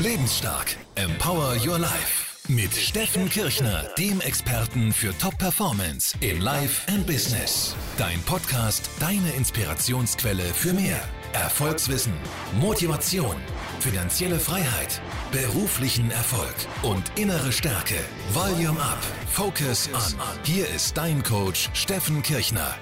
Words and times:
Lebensstark. 0.00 0.76
Empower 0.96 1.54
Your 1.64 1.78
Life. 1.78 2.24
Mit 2.48 2.74
Steffen 2.74 3.30
Kirchner, 3.30 3.84
dem 3.96 4.20
Experten 4.20 4.92
für 4.92 5.16
Top 5.18 5.38
Performance 5.38 6.14
in 6.20 6.40
Life 6.40 6.90
and 6.92 7.06
Business. 7.06 7.74
Dein 7.96 8.20
Podcast, 8.22 8.90
deine 9.00 9.30
Inspirationsquelle 9.36 10.42
für 10.42 10.72
mehr. 10.72 11.00
Erfolgswissen, 11.32 12.12
Motivation, 12.60 13.36
finanzielle 13.80 14.38
Freiheit, 14.38 15.00
beruflichen 15.32 16.10
Erfolg 16.10 16.54
und 16.82 17.04
innere 17.16 17.52
Stärke. 17.52 17.96
Volume 18.32 18.80
Up. 18.80 19.02
Focus 19.30 19.88
On. 19.94 20.18
Hier 20.44 20.68
ist 20.68 20.96
dein 20.96 21.22
Coach 21.22 21.70
Steffen 21.72 22.22
Kirchner. 22.22 22.74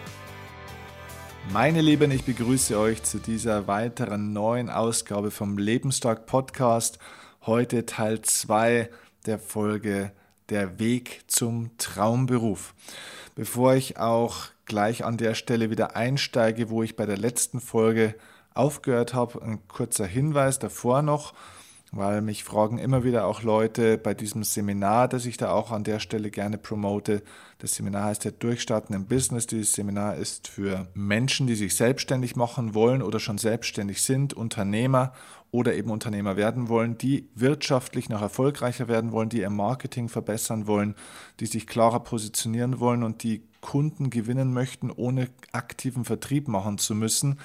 Meine 1.51 1.81
Lieben, 1.81 2.11
ich 2.11 2.25
begrüße 2.25 2.79
euch 2.79 3.03
zu 3.03 3.19
dieser 3.19 3.67
weiteren 3.67 4.33
neuen 4.33 4.71
Ausgabe 4.71 5.31
vom 5.31 5.59
Lebensstark 5.59 6.25
Podcast. 6.25 6.99
Heute 7.45 7.85
Teil 7.85 8.23
2 8.23 8.89
der 9.27 9.39
Folge 9.39 10.13
Der 10.49 10.79
Weg 10.79 11.25
zum 11.27 11.71
Traumberuf. 11.79 12.75
Bevor 13.35 13.75
ich 13.75 13.99
auch 13.99 14.47
gleich 14.67 15.05
an 15.05 15.17
der 15.17 15.35
Stelle 15.35 15.69
wieder 15.69 15.97
einsteige, 15.97 16.71
wo 16.71 16.83
ich 16.83 16.97
bei 16.97 17.07
der 17.07 17.19
letzten 17.19 17.61
Folge 17.61 18.15
aufgehört 18.55 19.13
habe, 19.13 19.43
ein 19.43 19.67
kurzer 19.69 20.07
Hinweis 20.07 20.59
davor 20.59 21.03
noch 21.03 21.35
weil 21.93 22.23
mich 22.23 22.43
fragen 22.43 22.79
immer 22.79 23.05
wieder 23.05 23.27
auch 23.27 23.43
Leute 23.43 23.99
bei 23.99 24.15
diesem 24.15 24.45
Seminar, 24.45 25.09
das 25.09 25.27
ich 25.27 25.37
da 25.37 25.53
auch 25.53 25.71
an 25.71 25.85
der 25.85 25.99
Stelle 25.99 26.31
gerne 26.31 26.57
promote. 26.57 27.23
Das 27.59 27.75
Seminar 27.75 28.05
heißt 28.05 28.25
ja 28.25 28.31
Durchstarten 28.31 28.97
im 28.97 29.07
Business. 29.07 29.47
Dieses 29.47 29.75
Seminar 29.75 30.17
ist 30.17 30.49
für 30.49 30.89
Menschen, 30.95 31.47
die 31.47 31.55
sich 31.55 31.77
selbstständig 31.77 32.35
machen 32.35 32.75
wollen 32.75 33.03
oder 33.03 33.21
schon 33.21 33.37
selbstständig 33.37 34.01
sind, 34.01 34.33
Unternehmer 34.33 35.13
oder 35.51 35.75
eben 35.75 35.91
Unternehmer 35.91 36.37
werden 36.37 36.71
wollen, 36.71 36.97
die 36.97 37.29
wirtschaftlich 37.35 38.09
noch 38.09 38.23
erfolgreicher 38.23 38.89
werden 38.89 39.13
wollen, 39.13 39.29
die 39.29 39.41
ihr 39.41 39.51
Marketing 39.51 40.09
verbessern 40.09 40.67
wollen, 40.67 40.95
die 41.41 41.47
sich 41.47 41.67
klarer 41.67 42.01
positionieren 42.01 42.81
wollen 42.81 43.03
und 43.03 43.23
die 43.23 43.43
Kunden 43.61 44.09
gewinnen 44.09 44.55
möchten, 44.55 44.91
ohne 44.91 45.29
aktiven 45.53 46.07
Vertrieb 46.07 46.49
machen 46.49 46.79
zu 46.79 46.95
müssen. 46.95 47.39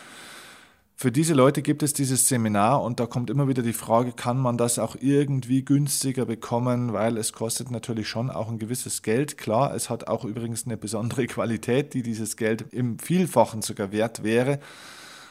Für 0.99 1.11
diese 1.11 1.35
Leute 1.35 1.61
gibt 1.61 1.83
es 1.83 1.93
dieses 1.93 2.27
Seminar 2.27 2.81
und 2.81 2.99
da 2.99 3.05
kommt 3.05 3.29
immer 3.29 3.47
wieder 3.47 3.61
die 3.61 3.71
Frage, 3.71 4.13
kann 4.13 4.39
man 4.39 4.57
das 4.57 4.79
auch 4.79 4.95
irgendwie 4.99 5.63
günstiger 5.63 6.25
bekommen, 6.25 6.91
weil 6.91 7.17
es 7.17 7.33
kostet 7.33 7.69
natürlich 7.69 8.07
schon 8.07 8.31
auch 8.31 8.49
ein 8.49 8.57
gewisses 8.57 9.03
Geld. 9.03 9.37
Klar, 9.37 9.75
es 9.75 9.91
hat 9.91 10.07
auch 10.07 10.25
übrigens 10.25 10.65
eine 10.65 10.75
besondere 10.75 11.27
Qualität, 11.27 11.93
die 11.93 12.01
dieses 12.01 12.35
Geld 12.35 12.73
im 12.73 12.97
Vielfachen 12.97 13.61
sogar 13.61 13.91
wert 13.91 14.23
wäre. 14.23 14.59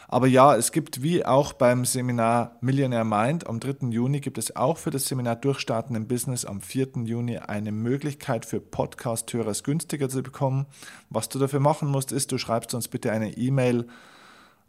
Aber 0.06 0.28
ja, 0.28 0.54
es 0.54 0.70
gibt 0.70 1.02
wie 1.02 1.26
auch 1.26 1.52
beim 1.52 1.84
Seminar 1.84 2.58
Millionaire 2.60 3.04
Mind 3.04 3.48
am 3.48 3.58
3. 3.58 3.88
Juni 3.88 4.20
gibt 4.20 4.38
es 4.38 4.54
auch 4.54 4.78
für 4.78 4.90
das 4.90 5.06
Seminar 5.06 5.34
Durchstarten 5.34 5.96
im 5.96 6.06
Business 6.06 6.44
am 6.44 6.60
4. 6.60 6.90
Juni 7.06 7.38
eine 7.38 7.72
Möglichkeit 7.72 8.46
für 8.46 8.60
Podcast-Hörer 8.60 9.48
es 9.48 9.64
günstiger 9.64 10.08
zu 10.08 10.22
bekommen. 10.22 10.66
Was 11.10 11.28
du 11.28 11.40
dafür 11.40 11.58
machen 11.58 11.88
musst, 11.88 12.12
ist, 12.12 12.30
du 12.30 12.38
schreibst 12.38 12.72
uns 12.72 12.86
bitte 12.86 13.10
eine 13.10 13.36
E-Mail 13.36 13.88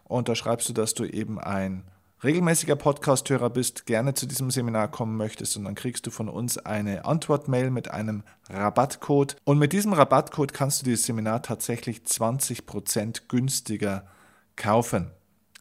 und 0.04 0.28
da 0.28 0.36
schreibst 0.36 0.68
du, 0.68 0.74
dass 0.74 0.94
du 0.94 1.06
eben 1.06 1.40
ein 1.40 1.86
regelmäßiger 2.24 2.76
Podcast-Hörer 2.76 3.52
bist, 3.52 3.86
gerne 3.86 4.16
zu 4.16 4.26
diesem 4.26 4.50
Seminar 4.50 4.90
kommen 4.90 5.18
möchtest 5.18 5.56
und 5.56 5.66
dann 5.66 5.76
kriegst 5.76 6.08
du 6.08 6.12
von 6.12 6.30
uns 6.30 6.58
eine 6.58 7.06
Antwortmail 7.06 7.70
mit 7.70 7.92
einem 7.92 8.24
Rabattcode 8.50 9.36
und 9.44 9.60
mit 9.60 9.72
diesem 9.72 9.94
Rabattcode 9.94 10.52
kannst 10.54 10.82
du 10.82 10.86
dieses 10.86 11.06
Seminar 11.06 11.44
tatsächlich 11.44 12.00
20% 12.00 13.28
günstiger 13.28 14.08
kaufen. 14.56 15.12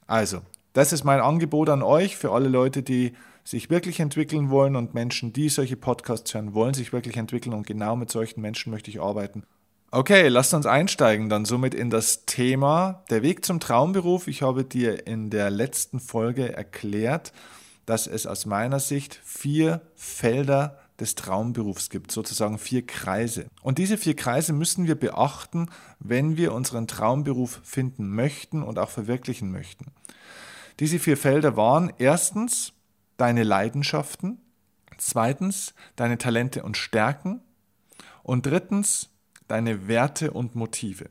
Also, 0.07 0.41
das 0.73 0.95
ist 0.95 1.05
mein 1.05 1.21
Angebot 1.21 1.69
an 1.69 1.83
euch 1.83 2.17
für 2.17 2.33
alle 2.33 2.49
Leute, 2.49 2.83
die 2.83 3.13
sich 3.45 3.71
wirklich 3.71 4.01
entwickeln 4.01 4.51
wollen 4.51 4.75
und 4.75 4.95
Menschen, 4.95 5.33
die 5.33 5.49
solche 5.49 5.77
Podcasts 5.77 6.35
hören 6.35 6.55
wollen, 6.55 6.75
sich 6.75 6.93
wirklich 6.93 7.17
entwickeln 7.17 7.53
und 7.53 7.67
genau 7.67 7.97
mit 7.97 8.11
solchen 8.11 8.41
Menschen 8.41 8.73
möchte 8.73 8.91
ich 8.91 9.01
arbeiten. 9.01 9.45
Okay, 9.93 10.27
lasst 10.27 10.53
uns 10.53 10.67
einsteigen 10.67 11.29
dann 11.29 11.45
somit 11.45 11.73
in 11.73 11.91
das 11.91 12.27
Thema 12.27 13.05
der 13.09 13.23
Weg 13.23 13.45
zum 13.45 13.61
Traumberuf. 13.61 14.27
Ich 14.27 14.43
habe 14.43 14.65
dir 14.65 15.07
in 15.07 15.31
der 15.31 15.49
letzten 15.49 16.01
Folge 16.01 16.53
erklärt, 16.53 17.33
dass 17.87 18.09
es 18.09 18.27
aus 18.27 18.47
meiner 18.47 18.81
Sicht 18.81 19.21
vier 19.25 19.81
Felder 19.95 20.77
des 20.99 21.15
Traumberufs 21.15 21.89
gibt, 21.89 22.11
sozusagen 22.11 22.59
vier 22.59 22.85
Kreise. 22.85 23.47
Und 23.63 23.79
diese 23.79 23.97
vier 23.97 24.17
Kreise 24.17 24.53
müssen 24.53 24.89
wir 24.89 24.97
beachten, 24.97 25.71
wenn 26.01 26.37
wir 26.37 26.53
unseren 26.53 26.89
Traumberuf 26.89 27.61
finden 27.63 28.09
möchten 28.09 28.65
und 28.65 28.81
auch 28.81 28.91
verwirklichen 28.91 29.53
möchten. 29.53 29.93
Diese 30.81 30.99
vier 30.99 31.17
Felder 31.17 31.57
waren 31.57 31.93
erstens 31.99 32.73
deine 33.19 33.45
Leidenschaften, 33.45 34.41
zweitens 34.99 35.75
deine 35.95 36.19
Talente 36.19 36.65
und 36.65 36.77
Stärken 36.77 37.41
und 38.25 38.47
drittens 38.47 39.11
deine 39.49 39.89
Werte 39.89 40.31
und 40.31 40.55
Motive. 40.55 41.11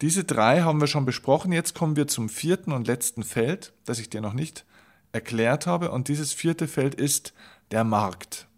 Diese 0.00 0.24
drei 0.24 0.62
haben 0.62 0.80
wir 0.80 0.86
schon 0.86 1.04
besprochen. 1.04 1.52
Jetzt 1.52 1.74
kommen 1.74 1.96
wir 1.96 2.06
zum 2.06 2.28
vierten 2.28 2.72
und 2.72 2.86
letzten 2.86 3.22
Feld, 3.22 3.72
das 3.84 3.98
ich 3.98 4.10
dir 4.10 4.20
noch 4.20 4.32
nicht 4.32 4.64
erklärt 5.12 5.66
habe. 5.66 5.90
Und 5.90 6.08
dieses 6.08 6.32
vierte 6.32 6.68
Feld 6.68 6.94
ist 6.94 7.32
der 7.70 7.84
Markt. 7.84 8.48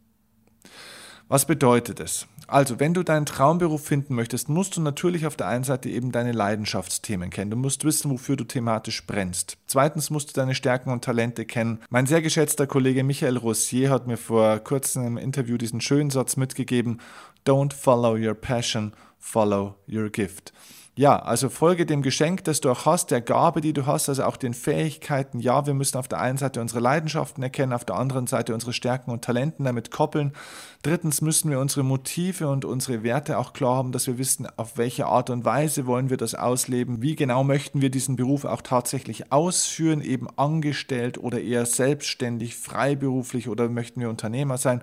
Was 1.29 1.45
bedeutet 1.45 1.99
es? 1.99 2.29
Also, 2.47 2.79
wenn 2.79 2.95
du 2.95 3.03
deinen 3.03 3.27
Traumberuf 3.27 3.85
finden 3.85 4.15
möchtest, 4.15 4.49
musst 4.49 4.77
du 4.77 4.81
natürlich 4.81 5.27
auf 5.27 5.35
der 5.35 5.49
einen 5.49 5.65
Seite 5.65 5.89
eben 5.89 6.13
deine 6.13 6.31
Leidenschaftsthemen 6.31 7.31
kennen. 7.31 7.51
Du 7.51 7.57
musst 7.57 7.85
wissen, 7.85 8.13
wofür 8.13 8.37
du 8.37 8.45
thematisch 8.45 9.05
brennst. 9.05 9.59
Zweitens 9.67 10.11
musst 10.11 10.29
du 10.29 10.35
deine 10.35 10.55
Stärken 10.55 10.91
und 10.93 11.03
Talente 11.03 11.45
kennen. 11.45 11.81
Mein 11.91 12.07
sehr 12.07 12.23
geschätzter 12.23 12.69
Kollege 12.69 13.03
Michael 13.03 13.39
Rossier 13.39 13.91
hat 13.91 14.07
mir 14.07 14.17
vor 14.17 14.61
kurzem 14.61 15.05
im 15.05 15.17
Interview 15.17 15.59
diesen 15.59 15.81
schönen 15.81 16.11
Satz 16.11 16.37
mitgegeben: 16.37 17.01
Don't 17.45 17.75
follow 17.75 18.15
your 18.15 18.35
passion, 18.35 18.93
follow 19.19 19.75
your 19.89 20.09
gift. 20.09 20.53
Ja, 20.99 21.19
also 21.19 21.51
folge 21.51 21.85
dem 21.85 22.01
Geschenk, 22.01 22.45
das 22.45 22.63
du 22.63 22.71
auch 22.71 22.87
hast, 22.87 23.11
der 23.11 23.21
Gabe, 23.21 23.61
die 23.61 23.75
du 23.75 23.85
hast, 23.85 24.09
also 24.09 24.25
auch 24.25 24.39
den 24.39 24.55
Fähigkeiten. 24.55 25.41
Ja, 25.41 25.67
wir 25.67 25.75
müssen 25.75 25.99
auf 25.99 26.09
der 26.09 26.21
einen 26.21 26.39
Seite 26.39 26.59
unsere 26.59 26.81
Leidenschaften 26.81 27.43
erkennen, 27.43 27.75
auf 27.75 27.85
der 27.85 27.97
anderen 27.97 28.27
Seite 28.27 28.55
unsere 28.55 28.73
Stärken 28.73 29.11
und 29.11 29.23
Talenten 29.23 29.67
damit 29.67 29.91
koppeln. 29.91 30.33
Drittens 30.81 31.21
müssen 31.21 31.51
wir 31.51 31.61
unsere 31.61 31.83
Motive 31.83 32.49
und 32.49 32.65
unsere 32.65 33.03
Werte 33.03 33.37
auch 33.37 33.53
klar 33.53 33.77
haben, 33.77 33.93
dass 33.93 34.07
wir 34.07 34.17
wissen, 34.17 34.49
auf 34.57 34.79
welche 34.79 35.05
Art 35.05 35.29
und 35.29 35.45
Weise 35.45 35.85
wollen 35.85 36.09
wir 36.09 36.17
das 36.17 36.35
ausleben, 36.35 37.03
wie 37.03 37.15
genau 37.15 37.45
möchten 37.45 37.83
wir 37.83 37.91
diesen 37.91 38.17
Beruf 38.17 38.47
auch 38.47 38.63
tatsächlich 38.63 39.31
ausführen, 39.31 40.01
eben 40.01 40.29
angestellt 40.39 41.19
oder 41.19 41.43
eher 41.43 41.67
selbstständig, 41.67 42.57
freiberuflich 42.57 43.51
oder 43.51 43.69
möchten 43.69 44.01
wir 44.01 44.09
Unternehmer 44.09 44.57
sein. 44.57 44.81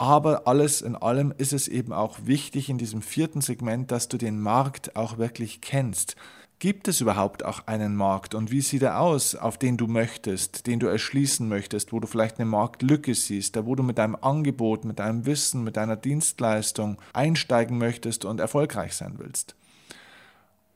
Aber 0.00 0.46
alles 0.46 0.80
in 0.80 0.96
allem 0.96 1.30
ist 1.36 1.52
es 1.52 1.68
eben 1.68 1.92
auch 1.92 2.20
wichtig 2.24 2.70
in 2.70 2.78
diesem 2.78 3.02
vierten 3.02 3.42
Segment, 3.42 3.90
dass 3.90 4.08
du 4.08 4.16
den 4.16 4.40
Markt 4.40 4.96
auch 4.96 5.18
wirklich 5.18 5.60
kennst. 5.60 6.16
Gibt 6.58 6.88
es 6.88 7.02
überhaupt 7.02 7.44
auch 7.44 7.66
einen 7.66 7.96
Markt 7.96 8.34
und 8.34 8.50
wie 8.50 8.62
sieht 8.62 8.80
er 8.80 8.98
aus, 8.98 9.34
auf 9.34 9.58
den 9.58 9.76
du 9.76 9.88
möchtest, 9.88 10.66
den 10.66 10.78
du 10.80 10.86
erschließen 10.86 11.46
möchtest, 11.46 11.92
wo 11.92 12.00
du 12.00 12.06
vielleicht 12.06 12.38
eine 12.38 12.48
Marktlücke 12.48 13.14
siehst, 13.14 13.56
da 13.56 13.66
wo 13.66 13.74
du 13.74 13.82
mit 13.82 13.98
deinem 13.98 14.16
Angebot, 14.16 14.86
mit 14.86 15.00
deinem 15.00 15.26
Wissen, 15.26 15.64
mit 15.64 15.76
deiner 15.76 15.96
Dienstleistung 15.96 16.96
einsteigen 17.12 17.76
möchtest 17.76 18.24
und 18.24 18.40
erfolgreich 18.40 18.94
sein 18.94 19.16
willst? 19.18 19.54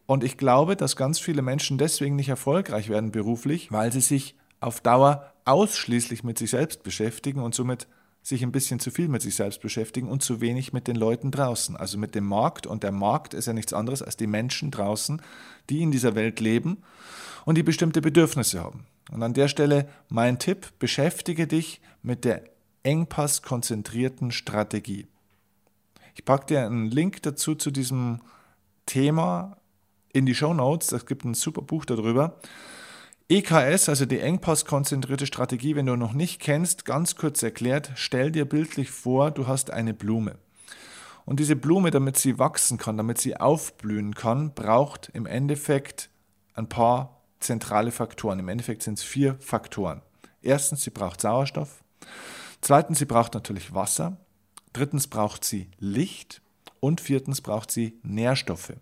Und 0.05 0.23
ich 0.23 0.37
glaube, 0.37 0.77
dass 0.77 0.97
ganz 0.97 1.19
viele 1.19 1.41
Menschen 1.41 1.79
deswegen 1.79 2.17
nicht 2.17 2.29
erfolgreich 2.29 2.91
werden 2.91 3.11
beruflich, 3.11 3.73
weil 3.73 3.91
sie 3.91 4.03
sich 4.03 4.37
auf 4.61 4.83
Dauer 4.83 5.33
ausschließlich 5.47 6.25
mit 6.25 6.37
sich 6.37 6.51
selbst 6.51 6.83
beschäftigen 6.83 7.41
und 7.41 7.55
somit 7.55 7.87
sich 8.25 8.43
ein 8.43 8.53
bisschen 8.53 8.81
zu 8.81 8.91
viel 8.91 9.09
mit 9.09 9.21
sich 9.21 9.37
selbst 9.37 9.61
beschäftigen 9.61 10.09
und 10.09 10.23
zu 10.23 10.41
wenig 10.41 10.73
mit 10.73 10.89
den 10.89 10.97
Leuten 10.97 11.31
draußen, 11.31 11.77
also 11.77 11.99
mit 11.99 12.15
dem 12.15 12.25
Markt. 12.25 12.67
Und 12.67 12.83
der 12.83 12.91
Markt 12.91 13.35
ist 13.35 13.47
ja 13.47 13.53
nichts 13.53 13.75
anderes 13.75 14.01
als 14.01 14.17
die 14.17 14.27
Menschen 14.27 14.71
draußen, 14.71 15.21
die 15.69 15.83
in 15.83 15.93
dieser 15.93 16.15
Welt 16.15 16.41
leben 16.41 16.79
und 17.45 17.59
die 17.59 17.63
bestimmte 17.63 18.01
Bedürfnisse 18.01 18.61
haben. 18.61 18.87
Und 19.13 19.23
an 19.23 19.35
der 19.35 19.49
Stelle 19.49 19.87
mein 20.09 20.39
Tipp, 20.39 20.73
beschäftige 20.79 21.47
dich 21.47 21.83
mit 22.03 22.25
der 22.25 22.45
engpasskonzentrierten 22.83 24.33
Strategie. 24.33 25.07
Ich 26.15 26.25
packe 26.25 26.47
dir 26.47 26.65
einen 26.65 26.91
Link 26.91 27.23
dazu 27.23 27.55
zu 27.55 27.71
diesem 27.71 28.23
Thema 28.87 29.59
in 30.15 30.25
die 30.25 30.35
Show 30.35 30.55
Notes. 30.55 30.93
Es 30.93 31.05
gibt 31.05 31.27
ein 31.27 31.35
super 31.35 31.61
Buch 31.61 31.85
darüber. 31.85 32.41
EKS, 33.31 33.89
also 33.89 34.05
die 34.05 34.21
engpasskonzentrierte 34.21 35.25
Strategie, 35.27 35.77
wenn 35.77 35.87
du 35.87 35.97
noch 35.97 36.13
nicht 36.13 36.43
kennst, 36.43 36.85
ganz 36.85 37.17
kurz 37.17 37.43
erklärt, 37.43 37.93
stell 37.95 38.31
dir 38.31 38.45
bildlich 38.45 38.91
vor, 38.91 39.31
du 39.31 39.47
hast 39.47 39.71
eine 39.71 39.95
Blume. 39.95 40.37
Und 41.25 41.41
diese 41.41 41.57
Blume, 41.57 41.91
damit 41.91 42.19
sie 42.19 42.39
wachsen 42.39 42.77
kann, 42.77 42.99
damit 42.99 43.19
sie 43.19 43.39
aufblühen 43.39 44.15
kann, 44.15 44.53
braucht 44.53 45.11
im 45.15 45.25
Endeffekt 45.25 46.11
ein 46.53 46.69
paar 46.69 47.23
zentrale 47.41 47.93
Faktoren. 47.93 48.41
Im 48.41 48.49
Endeffekt 48.49 48.83
sind 48.83 48.99
es 48.99 49.05
vier 49.05 49.37
Faktoren. 49.41 50.03
Erstens, 50.43 50.83
sie 50.83 50.91
braucht 50.91 51.23
Sauerstoff. 51.23 51.83
Zweitens, 52.61 52.99
sie 52.99 53.07
braucht 53.07 53.33
natürlich 53.33 53.73
Wasser. 53.75 54.19
Drittens 54.75 55.07
braucht 55.07 55.45
sie 55.45 55.71
Licht. 55.79 56.43
Und 56.81 57.01
viertens 57.01 57.41
braucht 57.41 57.71
sie 57.71 57.99
Nährstoffe. 58.03 58.75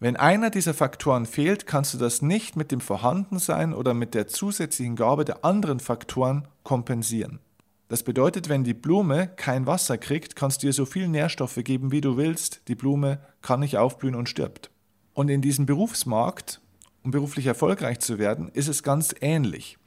Wenn 0.00 0.16
einer 0.16 0.50
dieser 0.50 0.74
Faktoren 0.74 1.26
fehlt, 1.26 1.66
kannst 1.66 1.92
du 1.92 1.98
das 1.98 2.22
nicht 2.22 2.54
mit 2.54 2.70
dem 2.70 2.80
Vorhandensein 2.80 3.74
oder 3.74 3.94
mit 3.94 4.14
der 4.14 4.28
zusätzlichen 4.28 4.94
Gabe 4.94 5.24
der 5.24 5.44
anderen 5.44 5.80
Faktoren 5.80 6.46
kompensieren. 6.62 7.40
Das 7.88 8.04
bedeutet, 8.04 8.48
wenn 8.48 8.62
die 8.62 8.74
Blume 8.74 9.26
kein 9.26 9.66
Wasser 9.66 9.98
kriegt, 9.98 10.36
kannst 10.36 10.62
du 10.62 10.68
ihr 10.68 10.72
so 10.72 10.84
viel 10.86 11.08
Nährstoffe 11.08 11.58
geben, 11.64 11.90
wie 11.90 12.00
du 12.00 12.16
willst. 12.16 12.62
Die 12.68 12.76
Blume 12.76 13.18
kann 13.42 13.60
nicht 13.60 13.76
aufblühen 13.76 14.14
und 14.14 14.28
stirbt. 14.28 14.70
Und 15.14 15.30
in 15.30 15.42
diesem 15.42 15.66
Berufsmarkt, 15.66 16.60
um 17.02 17.10
beruflich 17.10 17.46
erfolgreich 17.46 17.98
zu 17.98 18.20
werden, 18.20 18.50
ist 18.50 18.68
es 18.68 18.84
ganz 18.84 19.14
ähnlich. 19.20 19.78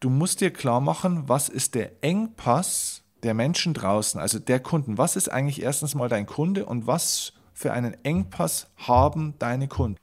Du 0.00 0.10
musst 0.10 0.42
dir 0.42 0.50
klar 0.50 0.82
machen, 0.82 1.22
was 1.28 1.48
ist 1.48 1.74
der 1.74 1.92
Engpass 2.02 3.04
der 3.22 3.32
Menschen 3.32 3.72
draußen, 3.72 4.20
also 4.20 4.38
der 4.38 4.60
Kunden. 4.60 4.98
Was 4.98 5.16
ist 5.16 5.30
eigentlich 5.30 5.62
erstens 5.62 5.94
mal 5.94 6.10
dein 6.10 6.26
Kunde 6.26 6.66
und 6.66 6.86
was 6.86 7.32
für 7.58 7.72
einen 7.72 7.96
Engpass 8.04 8.68
haben 8.76 9.34
deine 9.40 9.66
Kunden? 9.66 9.98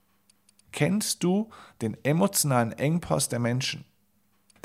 Kennst 0.74 1.24
du 1.24 1.50
den 1.81 1.96
emotionalen 2.04 2.74
Engpass 2.74 3.30
der 3.30 3.40
Menschen? 3.40 3.86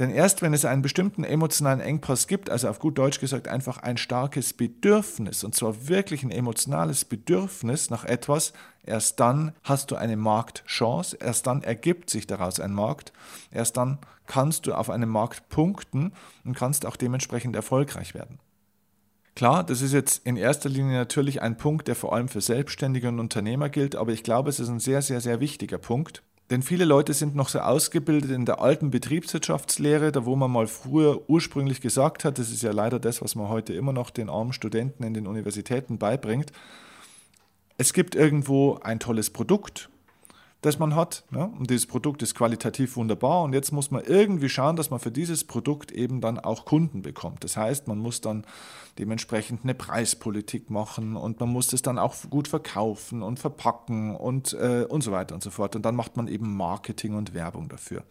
Denn 0.01 0.11
erst 0.11 0.43
wenn 0.43 0.55
es 0.55 0.65
einen 0.65 0.83
bestimmten 0.83 1.23
emotionalen 1.23 1.79
Engpass 1.79 2.27
gibt, 2.27 2.51
also 2.51 2.69
auf 2.69 2.81
gut 2.81 2.99
Deutsch 2.99 3.21
gesagt 3.21 3.47
einfach 3.47 3.79
ein 3.79 3.97
starkes 3.97 4.55
Bedürfnis, 4.55 5.45
und 5.45 5.55
zwar 5.55 5.87
wirklich 5.87 6.25
ein 6.25 6.33
emotionales 6.33 7.05
Bedürfnis 7.05 7.91
nach 7.91 8.05
etwas, 8.05 8.53
erst 8.83 9.21
dann 9.21 9.53
hast 9.63 9.93
du 9.93 9.97
eine 9.97 10.17
Marktchance, 10.17 11.17
erst 11.21 11.47
dann 11.47 11.63
ergibt 11.63 12.11
sich 12.11 12.27
daraus 12.27 12.59
ein 12.59 12.73
Markt, 12.73 13.13
erst 13.53 13.77
dann 13.77 13.99
kannst 14.27 14.67
du 14.67 14.75
auf 14.75 14.91
einem 14.91 15.11
Markt 15.11 15.49
punkten 15.49 16.13
und 16.45 16.57
kannst 16.57 16.85
auch 16.87 16.97
dementsprechend 16.97 17.55
erfolgreich 17.55 18.15
werden. 18.15 18.41
Klar, 19.41 19.65
das 19.65 19.81
ist 19.81 19.95
jetzt 19.95 20.27
in 20.27 20.37
erster 20.37 20.69
Linie 20.69 20.99
natürlich 20.99 21.41
ein 21.41 21.57
Punkt, 21.57 21.89
der 21.89 21.97
vor 21.97 22.15
allem 22.15 22.29
für 22.29 22.43
Selbstständige 22.43 23.09
und 23.09 23.19
Unternehmer 23.19 23.71
gilt, 23.71 23.97
aber 23.97 24.13
ich 24.13 24.23
glaube, 24.23 24.51
es 24.51 24.61
ist 24.61 24.69
ein 24.69 24.81
sehr, 24.81 25.01
sehr, 25.01 25.23
sehr 25.23 25.41
wichtiger 25.41 25.79
Punkt. 25.79 26.23
Denn 26.51 26.61
viele 26.61 26.85
Leute 26.85 27.15
sind 27.15 27.35
noch 27.35 27.49
so 27.49 27.61
ausgebildet 27.61 28.33
in 28.33 28.45
der 28.45 28.61
alten 28.61 28.91
Betriebswirtschaftslehre, 28.91 30.13
da 30.13 30.27
wo 30.27 30.37
man 30.37 30.51
mal 30.51 30.67
früher 30.67 31.23
ursprünglich 31.31 31.81
gesagt 31.81 32.27
hat, 32.27 32.39
das 32.39 32.51
ist 32.51 32.63
ja 32.63 32.73
leider 32.73 33.01
das, 33.01 33.23
was 33.23 33.35
man 33.35 33.49
heute 33.49 33.73
immer 33.73 33.95
noch 33.95 34.11
den 34.11 34.29
armen 34.29 34.53
Studenten 34.53 35.05
in 35.05 35.15
den 35.15 35.27
Universitäten 35.27 35.97
beibringt. 35.97 36.53
Es 37.79 37.95
gibt 37.95 38.15
irgendwo 38.15 38.79
ein 38.83 39.01
tolles 39.01 39.31
Produkt, 39.31 39.89
das 40.61 40.79
man 40.79 40.95
hat. 40.95 41.25
Ja? 41.35 41.45
Und 41.45 41.71
dieses 41.71 41.87
Produkt 41.87 42.23
ist 42.23 42.35
qualitativ 42.35 42.97
wunderbar. 42.97 43.43
Und 43.43 43.55
jetzt 43.55 43.73
muss 43.73 43.91
man 43.91 44.05
irgendwie 44.05 44.49
schauen, 44.49 44.77
dass 44.77 44.91
man 44.91 45.01
für 45.01 45.11
dieses 45.11 45.45
Produkt 45.45 45.91
eben 45.91 46.21
dann 46.21 46.39
auch 46.39 46.65
Kunden 46.65 47.03
bekommt. 47.03 47.45
Das 47.45 47.57
heißt, 47.57 47.89
man 47.89 47.99
muss 47.99 48.21
dann 48.21 48.45
dementsprechend 48.99 49.65
eine 49.65 49.75
Preispolitik 49.75 50.69
machen 50.69 51.17
und 51.17 51.41
man 51.41 51.49
muss 51.49 51.73
es 51.73 51.83
dann 51.83 51.99
auch 51.99 52.15
gut 52.29 52.49
verkaufen 52.49 53.23
und 53.23 53.39
verpacken 53.39 54.15
und, 54.15 54.53
äh, 54.53 54.85
und 54.89 55.03
so 55.03 55.13
weiter 55.13 55.35
und 55.35 55.43
so 55.43 55.51
fort. 55.51 55.77
Und 55.77 55.83
dann 55.83 55.97
macht 55.97 56.17
man 56.17 56.29
eben 56.29 56.57
Marketing 56.57 57.15
und 57.15 57.33
Werbung 57.33 57.69
dafür. 57.69 58.03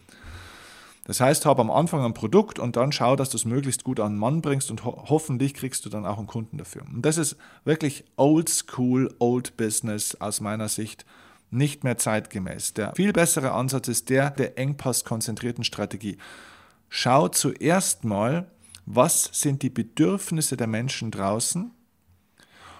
Das 1.05 1.21
heißt, 1.21 1.47
habe 1.47 1.61
am 1.61 1.71
Anfang 1.71 2.05
ein 2.05 2.13
Produkt 2.13 2.59
und 2.59 2.75
dann 2.75 2.91
schau, 2.91 3.15
dass 3.15 3.31
du 3.31 3.37
es 3.37 3.45
möglichst 3.45 3.83
gut 3.83 3.99
an 3.99 4.13
den 4.13 4.19
Mann 4.19 4.41
bringst 4.41 4.69
und 4.69 4.85
ho 4.85 5.05
hoffentlich 5.09 5.55
kriegst 5.55 5.85
du 5.85 5.89
dann 5.89 6.05
auch 6.05 6.19
einen 6.19 6.27
Kunden 6.27 6.57
dafür. 6.57 6.83
Und 6.83 7.03
das 7.03 7.17
ist 7.17 7.35
wirklich 7.63 8.05
old 8.15 8.47
school, 8.47 9.13
old 9.17 9.57
business 9.57 10.13
aus 10.21 10.39
meiner 10.39 10.67
Sicht 10.67 11.05
nicht 11.51 11.83
mehr 11.83 11.97
zeitgemäß. 11.97 12.73
Der 12.73 12.93
viel 12.95 13.13
bessere 13.13 13.51
Ansatz 13.51 13.87
ist 13.87 14.09
der 14.09 14.29
der 14.31 14.57
engpasskonzentrierten 14.57 15.63
Strategie. 15.63 16.17
Schau 16.89 17.27
zuerst 17.27 18.03
mal, 18.03 18.51
was 18.85 19.29
sind 19.33 19.61
die 19.61 19.69
Bedürfnisse 19.69 20.57
der 20.57 20.67
Menschen 20.67 21.11
draußen. 21.11 21.71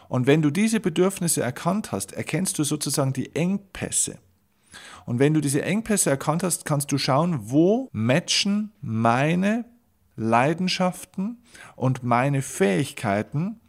Und 0.08 0.26
wenn 0.26 0.42
du 0.42 0.50
diese 0.50 0.80
Bedürfnisse 0.80 1.44
erkannt 1.44 1.92
hast, 1.92 2.14
erkennst 2.14 2.58
du 2.58 2.64
sozusagen 2.64 3.14
die 3.14 3.36
Engpässe. 3.36 4.18
Und 5.06 5.20
wenn 5.20 5.34
du 5.34 5.42
diese 5.42 5.62
Engpässe 5.62 6.10
erkannt 6.10 6.44
hast, 6.44 6.66
kannst 6.66 6.92
du 6.92 6.98
schauen, 6.98 7.52
wo 7.52 7.90
matchen 7.92 8.72
meine 8.82 9.66
Leidenschaften 10.16 11.42
und 11.76 12.04
meine 12.04 12.42
Fähigkeiten 12.42 13.60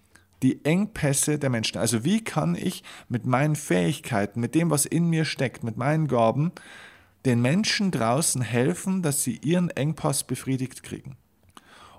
die 0.43 0.65
Engpässe 0.65 1.39
der 1.39 1.51
Menschen. 1.51 1.79
Also 1.79 2.05
wie 2.05 2.23
kann 2.25 2.55
ich 2.55 2.83
mit 3.09 3.27
meinen 3.27 3.57
Fähigkeiten, 3.57 4.41
mit 4.41 4.55
dem, 4.55 4.71
was 4.71 4.87
in 4.87 5.07
mir 5.07 5.25
steckt, 5.25 5.65
mit 5.65 5.77
meinen 5.77 6.09
Gaben, 6.09 6.53
den 7.25 7.43
Menschen 7.43 7.91
draußen 7.91 8.41
helfen, 8.41 9.03
dass 9.03 9.23
sie 9.23 9.37
ihren 9.37 9.71
Engpass 9.71 10.25
befriedigt 10.25 10.83
kriegen. 10.83 11.17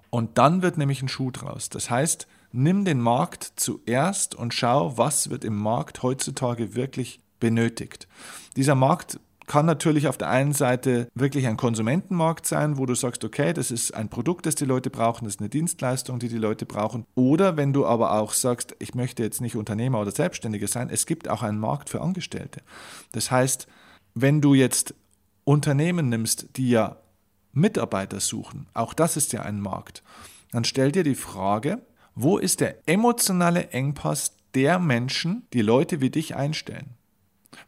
Und 0.10 0.38
dann 0.38 0.62
wird 0.62 0.78
nämlich 0.78 1.02
ein 1.02 1.08
Schuh 1.08 1.32
draus. 1.32 1.70
Das 1.70 1.90
heißt, 1.90 2.28
nimm 2.52 2.86
den 2.86 3.00
Markt 3.00 3.54
zuerst 3.56 4.36
und 4.36 4.54
schau, 4.54 4.98
was 4.98 5.30
wird 5.30 5.46
im 5.46 5.56
Markt 5.56 6.04
heutzutage 6.04 6.76
wirklich 6.76 7.22
benötigt. 7.40 8.08
Dieser 8.56 8.76
Markt 8.76 9.20
kann 9.52 9.66
natürlich 9.66 10.08
auf 10.08 10.18
der 10.18 10.30
einen 10.30 10.54
Seite 10.54 11.10
wirklich 11.14 11.46
ein 11.46 11.58
Konsumentenmarkt 11.58 12.46
sein, 12.46 12.78
wo 12.78 12.86
du 12.86 12.96
sagst, 12.96 13.26
okay, 13.26 13.52
das 13.52 13.70
ist 13.70 13.94
ein 13.94 14.08
Produkt, 14.08 14.46
das 14.46 14.56
die 14.56 14.64
Leute 14.64 14.90
brauchen, 14.90 15.26
das 15.26 15.36
ist 15.36 15.40
eine 15.42 15.50
Dienstleistung, 15.50 16.20
die 16.20 16.30
die 16.30 16.38
Leute 16.38 16.66
brauchen. 16.66 17.06
Oder 17.16 17.58
wenn 17.58 17.74
du 17.74 17.86
aber 17.86 18.14
auch 18.14 18.32
sagst, 18.32 18.78
ich 18.80 18.96
möchte 18.96 19.24
jetzt 19.24 19.42
nicht 19.42 19.58
Unternehmer 19.58 20.00
oder 20.00 20.12
Selbstständiger 20.12 20.68
sein, 20.68 20.90
es 20.90 21.06
gibt 21.06 21.28
auch 21.28 21.44
einen 21.44 21.60
Markt 21.60 21.90
für 21.90 22.00
Angestellte. 22.00 22.62
Das 23.12 23.30
heißt, 23.30 23.68
wenn 24.14 24.40
du 24.40 24.54
jetzt 24.54 24.96
Unternehmen 25.44 26.08
nimmst, 26.08 26.56
die 26.56 26.70
ja 26.70 26.96
Mitarbeiter 27.52 28.22
suchen, 28.22 28.68
auch 28.74 28.94
das 28.94 29.18
ist 29.18 29.34
ja 29.34 29.42
ein 29.42 29.60
Markt, 29.60 30.02
dann 30.54 30.64
stell 30.64 30.94
dir 30.94 31.04
die 31.04 31.14
Frage, 31.14 31.82
wo 32.16 32.38
ist 32.38 32.62
der 32.62 32.88
emotionale 32.88 33.68
Engpass 33.72 34.32
der 34.56 34.80
Menschen, 34.80 35.46
die 35.52 35.62
Leute 35.62 36.00
wie 36.00 36.10
dich 36.10 36.38
einstellen? 36.38 36.96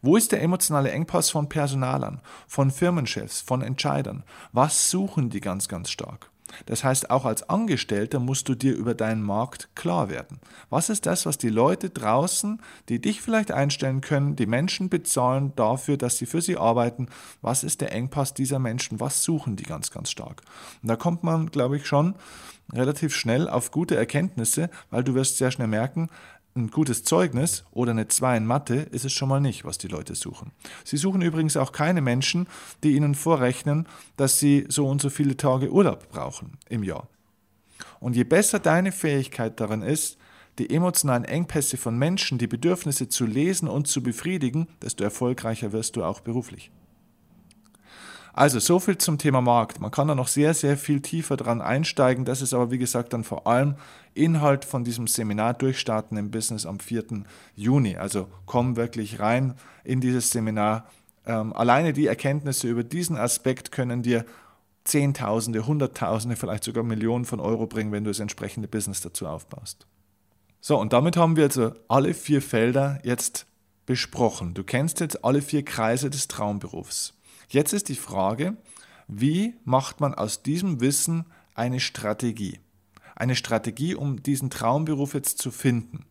Wo 0.01 0.15
ist 0.15 0.31
der 0.31 0.41
emotionale 0.41 0.91
Engpass 0.91 1.29
von 1.29 1.49
Personalern, 1.49 2.21
von 2.47 2.71
Firmenchefs, 2.71 3.41
von 3.41 3.61
Entscheidern? 3.61 4.23
Was 4.51 4.89
suchen 4.89 5.29
die 5.29 5.41
ganz, 5.41 5.67
ganz 5.67 5.89
stark? 5.89 6.29
Das 6.65 6.83
heißt, 6.83 7.09
auch 7.09 7.25
als 7.25 7.49
Angestellter 7.49 8.19
musst 8.19 8.47
du 8.47 8.55
dir 8.55 8.75
über 8.75 8.93
deinen 8.93 9.23
Markt 9.23 9.69
klar 9.75 10.09
werden. 10.09 10.39
Was 10.69 10.89
ist 10.89 11.05
das, 11.05 11.25
was 11.25 11.37
die 11.37 11.49
Leute 11.49 11.89
draußen, 11.89 12.61
die 12.89 13.01
dich 13.01 13.21
vielleicht 13.21 13.51
einstellen 13.51 14.01
können, 14.01 14.35
die 14.35 14.45
Menschen 14.45 14.89
bezahlen 14.89 15.53
dafür, 15.55 15.97
dass 15.97 16.17
sie 16.17 16.25
für 16.25 16.41
sie 16.41 16.57
arbeiten? 16.57 17.07
Was 17.41 17.63
ist 17.63 17.81
der 17.81 17.91
Engpass 17.91 18.33
dieser 18.33 18.59
Menschen? 18.59 18.99
Was 18.99 19.23
suchen 19.23 19.55
die 19.55 19.63
ganz, 19.63 19.91
ganz 19.91 20.11
stark? 20.11 20.43
Und 20.81 20.89
da 20.89 20.95
kommt 20.95 21.23
man, 21.23 21.47
glaube 21.47 21.77
ich, 21.77 21.87
schon 21.87 22.15
relativ 22.71 23.15
schnell 23.15 23.49
auf 23.49 23.71
gute 23.71 23.95
Erkenntnisse, 23.95 24.69
weil 24.89 25.03
du 25.03 25.15
wirst 25.15 25.37
sehr 25.37 25.51
schnell 25.51 25.67
merken, 25.67 26.09
ein 26.55 26.69
gutes 26.69 27.03
Zeugnis 27.03 27.65
oder 27.71 27.91
eine 27.91 28.07
2 28.07 28.37
in 28.37 28.45
Mathe 28.45 28.75
ist 28.75 29.05
es 29.05 29.13
schon 29.13 29.29
mal 29.29 29.41
nicht, 29.41 29.65
was 29.65 29.77
die 29.77 29.87
Leute 29.87 30.15
suchen. 30.15 30.51
Sie 30.83 30.97
suchen 30.97 31.21
übrigens 31.21 31.57
auch 31.57 31.71
keine 31.71 32.01
Menschen, 32.01 32.47
die 32.83 32.95
ihnen 32.95 33.15
vorrechnen, 33.15 33.87
dass 34.17 34.39
sie 34.39 34.65
so 34.69 34.87
und 34.87 35.01
so 35.01 35.09
viele 35.09 35.35
Tage 35.35 35.71
Urlaub 35.71 36.09
brauchen 36.09 36.57
im 36.69 36.83
Jahr. 36.83 37.07
Und 37.99 38.15
je 38.15 38.23
besser 38.23 38.59
deine 38.59 38.91
Fähigkeit 38.91 39.59
darin 39.59 39.81
ist, 39.81 40.17
die 40.59 40.69
emotionalen 40.69 41.25
Engpässe 41.25 41.77
von 41.77 41.97
Menschen, 41.97 42.37
die 42.37 42.47
Bedürfnisse 42.47 43.09
zu 43.09 43.25
lesen 43.25 43.67
und 43.67 43.87
zu 43.87 44.03
befriedigen, 44.03 44.67
desto 44.81 45.03
erfolgreicher 45.03 45.71
wirst 45.71 45.95
du 45.95 46.03
auch 46.03 46.19
beruflich. 46.19 46.71
Also 48.33 48.57
so 48.57 48.79
viel 48.79 48.97
zum 48.97 49.19
Thema 49.19 49.41
Markt. 49.41 49.79
Man 49.79 49.91
kann 49.91 50.07
da 50.07 50.15
noch 50.15 50.27
sehr, 50.27 50.55
sehr 50.55 50.75
viel 50.75 51.01
tiefer 51.01 51.37
dran 51.37 51.61
einsteigen. 51.61 52.25
Das 52.25 52.41
ist 52.41 52.53
aber, 52.55 52.71
wie 52.71 52.79
gesagt, 52.79 53.13
dann 53.13 53.23
vor 53.23 53.45
allem 53.45 53.75
Inhalt 54.15 54.65
von 54.65 54.83
diesem 54.83 55.05
Seminar 55.05 55.53
Durchstarten 55.53 56.17
im 56.17 56.31
Business 56.31 56.65
am 56.65 56.79
4. 56.79 57.25
Juni. 57.55 57.95
Also 57.95 58.27
komm 58.47 58.75
wirklich 58.75 59.19
rein 59.19 59.53
in 59.83 60.01
dieses 60.01 60.31
Seminar. 60.31 60.89
Ähm, 61.27 61.53
alleine 61.53 61.93
die 61.93 62.07
Erkenntnisse 62.07 62.67
über 62.67 62.83
diesen 62.83 63.17
Aspekt 63.17 63.71
können 63.71 64.01
dir 64.01 64.25
Zehntausende, 64.83 65.65
Hunderttausende, 65.65 66.35
vielleicht 66.35 66.63
sogar 66.63 66.83
Millionen 66.83 67.25
von 67.25 67.39
Euro 67.39 67.67
bringen, 67.67 67.91
wenn 67.91 68.03
du 68.03 68.09
das 68.09 68.19
entsprechende 68.19 68.67
Business 68.67 68.99
dazu 68.99 69.27
aufbaust. 69.27 69.85
So, 70.59 70.77
und 70.79 70.91
damit 70.91 71.17
haben 71.17 71.35
wir 71.35 71.45
also 71.45 71.71
alle 71.87 72.13
vier 72.13 72.41
Felder 72.41 72.99
jetzt 73.03 73.45
besprochen. 73.85 74.53
Du 74.53 74.63
kennst 74.63 74.99
jetzt 74.99 75.23
alle 75.23 75.41
vier 75.41 75.63
Kreise 75.63 76.09
des 76.09 76.27
Traumberufs. 76.27 77.13
Jetzt 77.53 77.71
ist 77.71 77.87
die 77.87 77.95
Frage, 77.95 78.57
wie 79.07 79.53
macht 79.63 80.01
man 80.01 80.15
aus 80.15 80.41
diesem 80.41 80.81
Wissen 80.81 81.25
eine 81.53 81.79
Strategie? 81.79 82.59
Eine 83.15 83.35
Strategie, 83.35 83.93
um 83.93 84.23
diesen 84.23 84.49
Traumberuf 84.49 85.13
jetzt 85.13 85.37
zu 85.37 85.51
finden. 85.51 86.07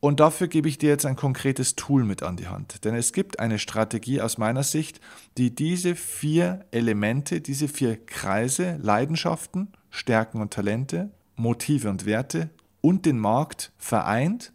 Und 0.00 0.18
dafür 0.18 0.48
gebe 0.48 0.68
ich 0.68 0.76
dir 0.76 0.88
jetzt 0.88 1.06
ein 1.06 1.14
konkretes 1.14 1.76
Tool 1.76 2.02
mit 2.02 2.24
an 2.24 2.36
die 2.36 2.48
Hand. 2.48 2.84
Denn 2.84 2.96
es 2.96 3.12
gibt 3.12 3.38
eine 3.38 3.60
Strategie 3.60 4.20
aus 4.20 4.38
meiner 4.38 4.64
Sicht, 4.64 5.00
die 5.38 5.54
diese 5.54 5.94
vier 5.94 6.66
Elemente, 6.72 7.40
diese 7.40 7.68
vier 7.68 8.04
Kreise, 8.04 8.78
Leidenschaften, 8.82 9.68
Stärken 9.88 10.40
und 10.40 10.52
Talente, 10.52 11.12
Motive 11.36 11.88
und 11.88 12.06
Werte 12.06 12.50
und 12.80 13.06
den 13.06 13.20
Markt 13.20 13.70
vereint 13.78 14.52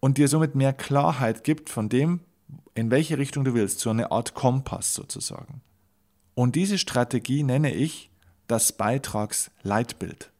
und 0.00 0.18
dir 0.18 0.26
somit 0.26 0.56
mehr 0.56 0.72
Klarheit 0.72 1.44
gibt 1.44 1.70
von 1.70 1.88
dem, 1.88 2.22
in 2.78 2.92
welche 2.92 3.18
Richtung 3.18 3.42
du 3.42 3.54
willst, 3.54 3.80
so 3.80 3.90
eine 3.90 4.12
Art 4.12 4.34
Kompass 4.34 4.94
sozusagen. 4.94 5.62
Und 6.34 6.54
diese 6.54 6.78
Strategie 6.78 7.42
nenne 7.42 7.74
ich 7.74 8.08
das 8.46 8.70
Beitragsleitbild. 8.70 10.30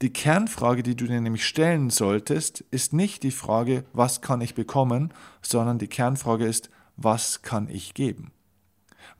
Die 0.00 0.10
Kernfrage, 0.10 0.82
die 0.82 0.96
du 0.96 1.06
dir 1.06 1.20
nämlich 1.20 1.46
stellen 1.46 1.90
solltest, 1.90 2.62
ist 2.70 2.94
nicht 2.94 3.22
die 3.22 3.30
Frage, 3.30 3.84
was 3.92 4.22
kann 4.22 4.40
ich 4.40 4.54
bekommen, 4.54 5.12
sondern 5.42 5.78
die 5.78 5.88
Kernfrage 5.88 6.46
ist, 6.46 6.70
was 6.96 7.42
kann 7.42 7.68
ich 7.68 7.92
geben? 7.92 8.32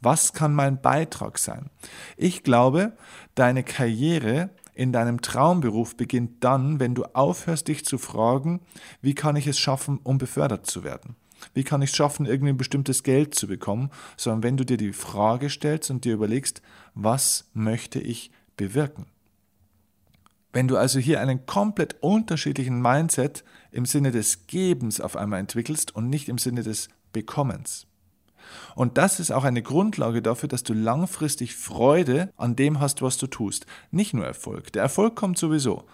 Was 0.01 0.33
kann 0.33 0.55
mein 0.55 0.81
Beitrag 0.81 1.39
sein? 1.39 1.69
Ich 2.17 2.45
glaube, 2.45 2.97
deine 3.35 3.63
Karriere 3.63 4.49
in 4.73 4.91
deinem 4.91 5.21
Traumberuf 5.21 5.99
beginnt 5.99 6.43
dann, 6.43 6.81
wenn 6.81 6.95
du 6.95 7.05
aufhörst, 7.13 7.69
dich 7.69 7.85
zu 7.85 7.99
fragen, 7.99 8.63
wie 9.03 9.15
kann 9.15 9.37
ich 9.37 9.47
es 9.47 9.59
schaffen, 9.59 10.01
um 10.03 10.17
befördert 10.17 10.65
zu 10.65 10.83
werden? 10.83 11.15
Wie 11.53 11.65
kann 11.65 11.83
ich 11.83 11.91
es 11.91 11.97
schaffen, 11.97 12.27
irgendwie 12.27 12.53
ein 12.53 12.57
bestimmtes 12.57 13.03
Geld 13.03 13.35
zu 13.35 13.47
bekommen? 13.47 13.91
Sondern 14.17 14.43
wenn 14.43 14.57
du 14.57 14.65
dir 14.65 14.77
die 14.77 14.93
Frage 14.93 15.51
stellst 15.51 15.91
und 15.91 16.05
dir 16.05 16.15
überlegst, 16.15 16.63
was 16.95 17.51
möchte 17.53 18.01
ich 18.01 18.31
bewirken? 18.57 19.07
Wenn 20.53 20.69
du 20.69 20.77
also 20.77 21.01
hier 21.01 21.21
einen 21.21 21.47
komplett 21.47 21.97
unterschiedlichen 22.01 22.81
Mindset 22.81 23.43
im 23.73 23.87
Sinne 23.87 24.13
des 24.13 24.47
Gebens 24.47 25.01
auf 25.01 25.17
einmal 25.17 25.41
entwickelst 25.41 25.95
und 25.95 26.09
nicht 26.09 26.29
im 26.29 26.39
Sinne 26.39 26.63
des 26.63 26.89
Bekommens. 27.13 27.87
Und 28.75 28.99
das 28.99 29.21
ist 29.21 29.33
auch 29.33 29.45
eine 29.45 29.63
Grundlage 29.63 30.23
dafür, 30.23 30.49
dass 30.49 30.63
du 30.63 30.75
langfristig 30.75 31.57
Freude 31.57 32.33
an 32.37 32.57
dem 32.57 32.81
hast, 32.81 33.03
was 33.03 33.19
du 33.19 33.27
tust. 33.27 33.67
Nicht 33.91 34.15
nur 34.15 34.27
Erfolg. 34.27 34.73
Der 34.73 34.83
Erfolg 34.83 35.17
kommt 35.17 35.39
sowieso. 35.39 35.85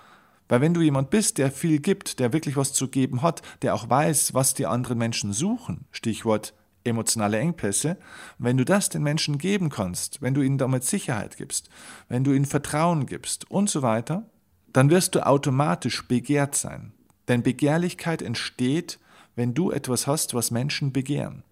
Weil 0.50 0.60
wenn 0.60 0.74
du 0.74 0.80
jemand 0.80 1.10
bist, 1.10 1.38
der 1.38 1.52
viel 1.52 1.78
gibt, 1.78 2.18
der 2.18 2.32
wirklich 2.32 2.56
was 2.56 2.72
zu 2.72 2.88
geben 2.88 3.22
hat, 3.22 3.40
der 3.62 3.72
auch 3.72 3.88
weiß, 3.88 4.34
was 4.34 4.52
die 4.52 4.66
anderen 4.66 4.98
Menschen 4.98 5.32
suchen, 5.32 5.86
Stichwort 5.92 6.54
emotionale 6.82 7.38
Engpässe, 7.38 7.96
wenn 8.38 8.56
du 8.56 8.64
das 8.64 8.88
den 8.88 9.04
Menschen 9.04 9.38
geben 9.38 9.68
kannst, 9.68 10.20
wenn 10.22 10.34
du 10.34 10.42
ihnen 10.42 10.58
damit 10.58 10.82
Sicherheit 10.82 11.36
gibst, 11.36 11.70
wenn 12.08 12.24
du 12.24 12.32
ihnen 12.32 12.46
Vertrauen 12.46 13.06
gibst 13.06 13.48
und 13.48 13.70
so 13.70 13.82
weiter, 13.82 14.28
dann 14.72 14.90
wirst 14.90 15.14
du 15.14 15.24
automatisch 15.24 16.08
begehrt 16.08 16.56
sein. 16.56 16.94
Denn 17.28 17.44
Begehrlichkeit 17.44 18.20
entsteht, 18.20 18.98
wenn 19.36 19.54
du 19.54 19.70
etwas 19.70 20.08
hast, 20.08 20.34
was 20.34 20.50
Menschen 20.50 20.92
begehren. 20.92 21.44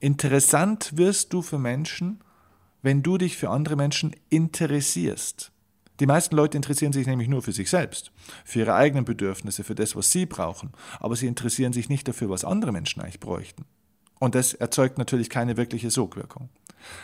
Interessant 0.00 0.98
wirst 0.98 1.32
du 1.32 1.40
für 1.40 1.58
Menschen, 1.58 2.22
wenn 2.82 3.02
du 3.02 3.16
dich 3.16 3.38
für 3.38 3.48
andere 3.48 3.76
Menschen 3.76 4.14
interessierst. 4.28 5.50
Die 6.00 6.06
meisten 6.06 6.36
Leute 6.36 6.56
interessieren 6.56 6.92
sich 6.92 7.06
nämlich 7.06 7.28
nur 7.28 7.42
für 7.42 7.52
sich 7.52 7.70
selbst, 7.70 8.12
für 8.44 8.60
ihre 8.60 8.74
eigenen 8.74 9.04
Bedürfnisse, 9.04 9.64
für 9.64 9.74
das, 9.74 9.96
was 9.96 10.12
sie 10.12 10.26
brauchen, 10.26 10.72
aber 11.00 11.16
sie 11.16 11.26
interessieren 11.26 11.72
sich 11.72 11.88
nicht 11.88 12.06
dafür, 12.06 12.30
was 12.30 12.44
andere 12.44 12.72
Menschen 12.72 13.02
eigentlich 13.02 13.20
bräuchten. 13.20 13.64
Und 14.18 14.34
das 14.34 14.54
erzeugt 14.54 14.98
natürlich 14.98 15.30
keine 15.30 15.56
wirkliche 15.56 15.90
Sogwirkung. 15.90 16.48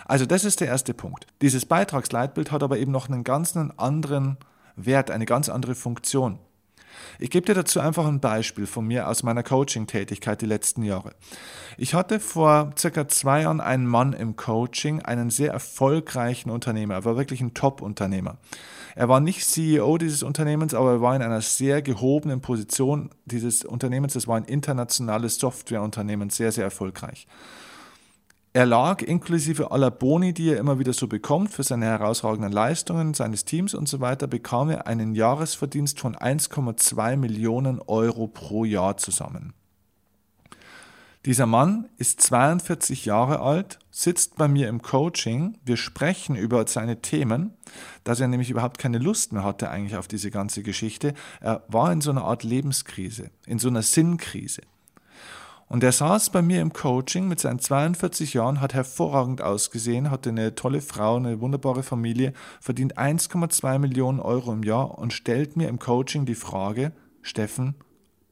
Also 0.05 0.27
das 0.27 0.45
ist 0.45 0.61
der 0.61 0.69
erste 0.69 0.95
Punkt. 0.95 1.27
Dieses 1.43 1.67
Beitragsleitbild 1.67 2.53
hat 2.53 2.63
aber 2.63 2.79
eben 2.79 2.93
noch 2.93 3.09
einen 3.09 3.25
ganz 3.25 3.57
anderen 3.57 4.37
Wert, 4.77 5.11
eine 5.11 5.27
ganz 5.27 5.49
andere 5.49 5.75
Funktion. 5.75 6.39
Ich 7.19 7.31
gebe 7.31 7.47
dir 7.47 7.55
dazu 7.55 7.81
einfach 7.81 8.07
ein 8.07 8.21
Beispiel 8.21 8.67
von 8.67 8.87
mir 8.87 9.09
aus 9.09 9.23
meiner 9.23 9.43
Coaching-Tätigkeit 9.43 10.41
die 10.41 10.47
letzten 10.47 10.83
Jahre. 10.83 11.13
Ich 11.77 11.95
hatte 11.95 12.21
vor 12.21 12.71
circa 12.79 13.09
zwei 13.09 13.43
Jahren 13.43 13.61
einen 13.61 13.87
Mann 13.87 14.13
im 14.13 14.37
Coaching, 14.37 15.03
einen 15.03 15.31
sehr 15.31 15.53
erfolgreichen 15.53 16.51
Unternehmer. 16.51 16.95
Er 16.95 17.05
war 17.05 17.17
wirklich 17.17 17.41
ein 17.41 17.55
Top-Unternehmer. 17.55 18.39
Er 18.95 19.09
war 19.09 19.21
nicht 19.21 19.45
CEO 19.45 19.99
dieses 19.99 20.23
Unternehmens, 20.23 20.75
aber 20.75 20.93
er 20.93 21.01
war 21.01 21.17
in 21.17 21.23
einer 21.23 21.41
sehr 21.41 21.83
gehobenen 21.83 22.41
Position 22.41 23.11
dieses 23.25 23.65
Unternehmens. 23.65 24.13
Das 24.13 24.29
war 24.29 24.37
ein 24.37 24.45
internationales 24.45 25.39
Softwareunternehmen, 25.39 26.31
sehr, 26.31 26.53
sehr 26.53 26.65
erfolgreich. 26.65 27.27
Er 28.57 28.67
lag 28.67 29.03
inklusive 29.03 29.73
aller 29.73 29.91
Boni, 29.91 30.33
die 30.33 30.51
er 30.51 30.59
immer 30.59 30.79
wieder 30.79 30.93
so 30.93 31.09
bekommt 31.09 31.51
für 31.51 31.65
seine 31.65 31.87
herausragenden 31.87 32.53
Leistungen 32.53 33.13
seines 33.13 33.45
Teams 33.45 33.75
und 33.75 33.89
so 33.89 33.99
weiter, 33.99 34.29
bekam 34.29 34.71
er 34.71 34.87
einen 34.87 35.17
Jahresverdienst 35.17 35.99
von 35.99 36.15
1,2 36.15 37.17
Millionen 37.17 37.81
Euro 37.81 38.29
pro 38.29 38.65
Jahr 38.65 38.97
zusammen. 38.97 39.55
Dieser 41.27 41.47
Mann 41.47 41.89
ist 41.97 42.21
42 42.21 43.07
Jahre 43.07 43.41
alt, 43.41 43.81
sitzt 43.91 44.37
bei 44.37 44.47
mir 44.47 44.69
im 44.69 44.83
Coaching, 44.83 45.59
wir 45.65 45.77
sprechen 45.77 46.37
über 46.37 46.65
seine 46.69 47.03
Themen, 47.03 47.55
dass 48.05 48.21
er 48.21 48.29
nämlich 48.29 48.51
überhaupt 48.51 48.79
keine 48.79 48.99
Lust 48.99 49.33
mehr 49.33 49.43
hatte 49.43 49.69
eigentlich 49.69 49.97
auf 49.97 50.07
diese 50.07 50.31
ganze 50.31 50.63
Geschichte. 50.63 51.15
Er 51.41 51.65
war 51.67 51.91
in 51.91 52.01
so 52.01 52.13
einer 52.13 52.23
Art 52.23 52.45
Lebenskrise, 52.45 53.33
in 53.49 53.59
so 53.59 53.67
einer 53.67 53.83
Sinnkrise. 53.83 54.63
Und 55.67 55.83
er 55.83 55.93
saß 55.93 56.31
bei 56.31 56.43
mir 56.43 56.61
im 56.61 56.73
Coaching 56.73 57.27
mit 57.27 57.41
seinen 57.41 57.59
42 57.59 58.35
Jahren, 58.35 58.61
hat 58.61 58.75
hervorragend 58.75 59.41
ausgesehen, 59.43 60.11
hatte 60.11 60.31
eine 60.31 60.55
tolle 60.55 60.81
Frau, 60.81 61.17
eine 61.17 61.41
wunderbare 61.41 61.83
Familie, 61.83 62.33
verdient 62.61 62.99
1,2 62.99 63.79
Millionen 63.79 64.21
Euro 64.21 64.53
im 64.53 64.63
Jahr 64.63 64.99
und 64.99 65.13
stellt 65.13 65.57
mir 65.57 65.69
im 65.69 65.79
Coaching 65.79 66.27
die 66.27 66.35
Frage, 66.35 66.93
Steffen, 67.23 67.75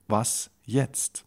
was 0.09 0.51
jetzt? 0.65 1.25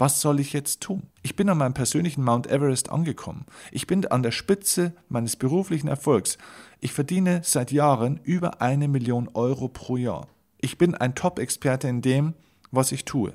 Was 0.00 0.20
soll 0.20 0.38
ich 0.38 0.52
jetzt 0.52 0.80
tun? 0.80 1.08
Ich 1.22 1.34
bin 1.34 1.48
an 1.48 1.58
meinem 1.58 1.74
persönlichen 1.74 2.22
Mount 2.22 2.46
Everest 2.46 2.90
angekommen. 2.90 3.46
Ich 3.72 3.88
bin 3.88 4.06
an 4.06 4.22
der 4.22 4.30
Spitze 4.30 4.92
meines 5.08 5.34
beruflichen 5.34 5.88
Erfolgs. 5.88 6.38
Ich 6.78 6.92
verdiene 6.92 7.40
seit 7.42 7.72
Jahren 7.72 8.20
über 8.22 8.62
eine 8.62 8.86
Million 8.86 9.28
Euro 9.34 9.66
pro 9.66 9.96
Jahr. 9.96 10.28
Ich 10.58 10.78
bin 10.78 10.94
ein 10.94 11.16
Top-Experte 11.16 11.88
in 11.88 12.00
dem, 12.00 12.34
was 12.70 12.92
ich 12.92 13.04
tue. 13.04 13.32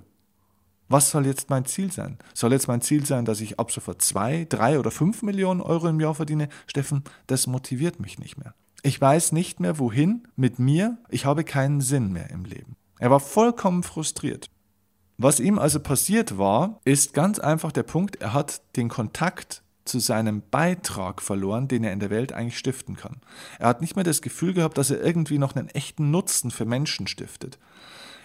Was 0.94 1.10
soll 1.10 1.26
jetzt 1.26 1.50
mein 1.50 1.66
Ziel 1.66 1.92
sein? 1.92 2.20
Soll 2.36 2.52
jetzt 2.52 2.68
mein 2.68 2.82
Ziel 2.82 3.04
sein, 3.04 3.26
dass 3.26 3.42
ich 3.42 3.60
ab 3.60 3.72
sofort 3.72 4.04
zwei, 4.04 4.46
drei 4.48 4.78
oder 4.78 4.92
fünf 4.92 5.24
Millionen 5.24 5.60
Euro 5.60 5.88
im 5.88 6.00
Jahr 6.00 6.14
verdiene? 6.14 6.50
Steffen, 6.68 7.04
das 7.26 7.48
motiviert 7.48 8.00
mich 8.00 8.20
nicht 8.20 8.38
mehr. 8.38 8.54
Ich 8.84 9.02
weiß 9.02 9.32
nicht 9.32 9.60
mehr, 9.60 9.80
wohin 9.80 10.28
mit 10.36 10.60
mir. 10.60 11.00
Ich 11.10 11.26
habe 11.26 11.44
keinen 11.44 11.82
Sinn 11.82 12.14
mehr 12.14 12.30
im 12.30 12.46
Leben. 12.46 12.76
Er 13.00 13.10
war 13.10 13.20
vollkommen 13.20 13.82
frustriert. 13.82 14.52
Was 15.18 15.40
ihm 15.40 15.58
also 15.58 15.80
passiert 15.80 16.38
war, 16.38 16.80
ist 16.86 17.16
ganz 17.16 17.40
einfach 17.40 17.72
der 17.72 17.82
Punkt, 17.82 18.18
er 18.18 18.34
hat 18.34 18.62
den 18.76 18.90
Kontakt 18.90 19.64
zu 19.86 19.98
seinem 19.98 20.44
Beitrag 20.52 21.24
verloren, 21.24 21.68
den 21.68 21.84
er 21.84 21.92
in 21.92 22.02
der 22.02 22.12
Welt 22.12 22.34
eigentlich 22.34 22.60
stiften 22.60 22.98
kann. 22.98 23.20
Er 23.58 23.70
hat 23.70 23.82
nicht 23.82 23.96
mehr 23.96 24.06
das 24.06 24.22
Gefühl 24.22 24.54
gehabt, 24.54 24.78
dass 24.78 24.92
er 24.92 25.04
irgendwie 25.04 25.40
noch 25.40 25.56
einen 25.56 25.70
echten 25.70 26.12
Nutzen 26.12 26.52
für 26.52 26.66
Menschen 26.66 27.08
stiftet. 27.08 27.58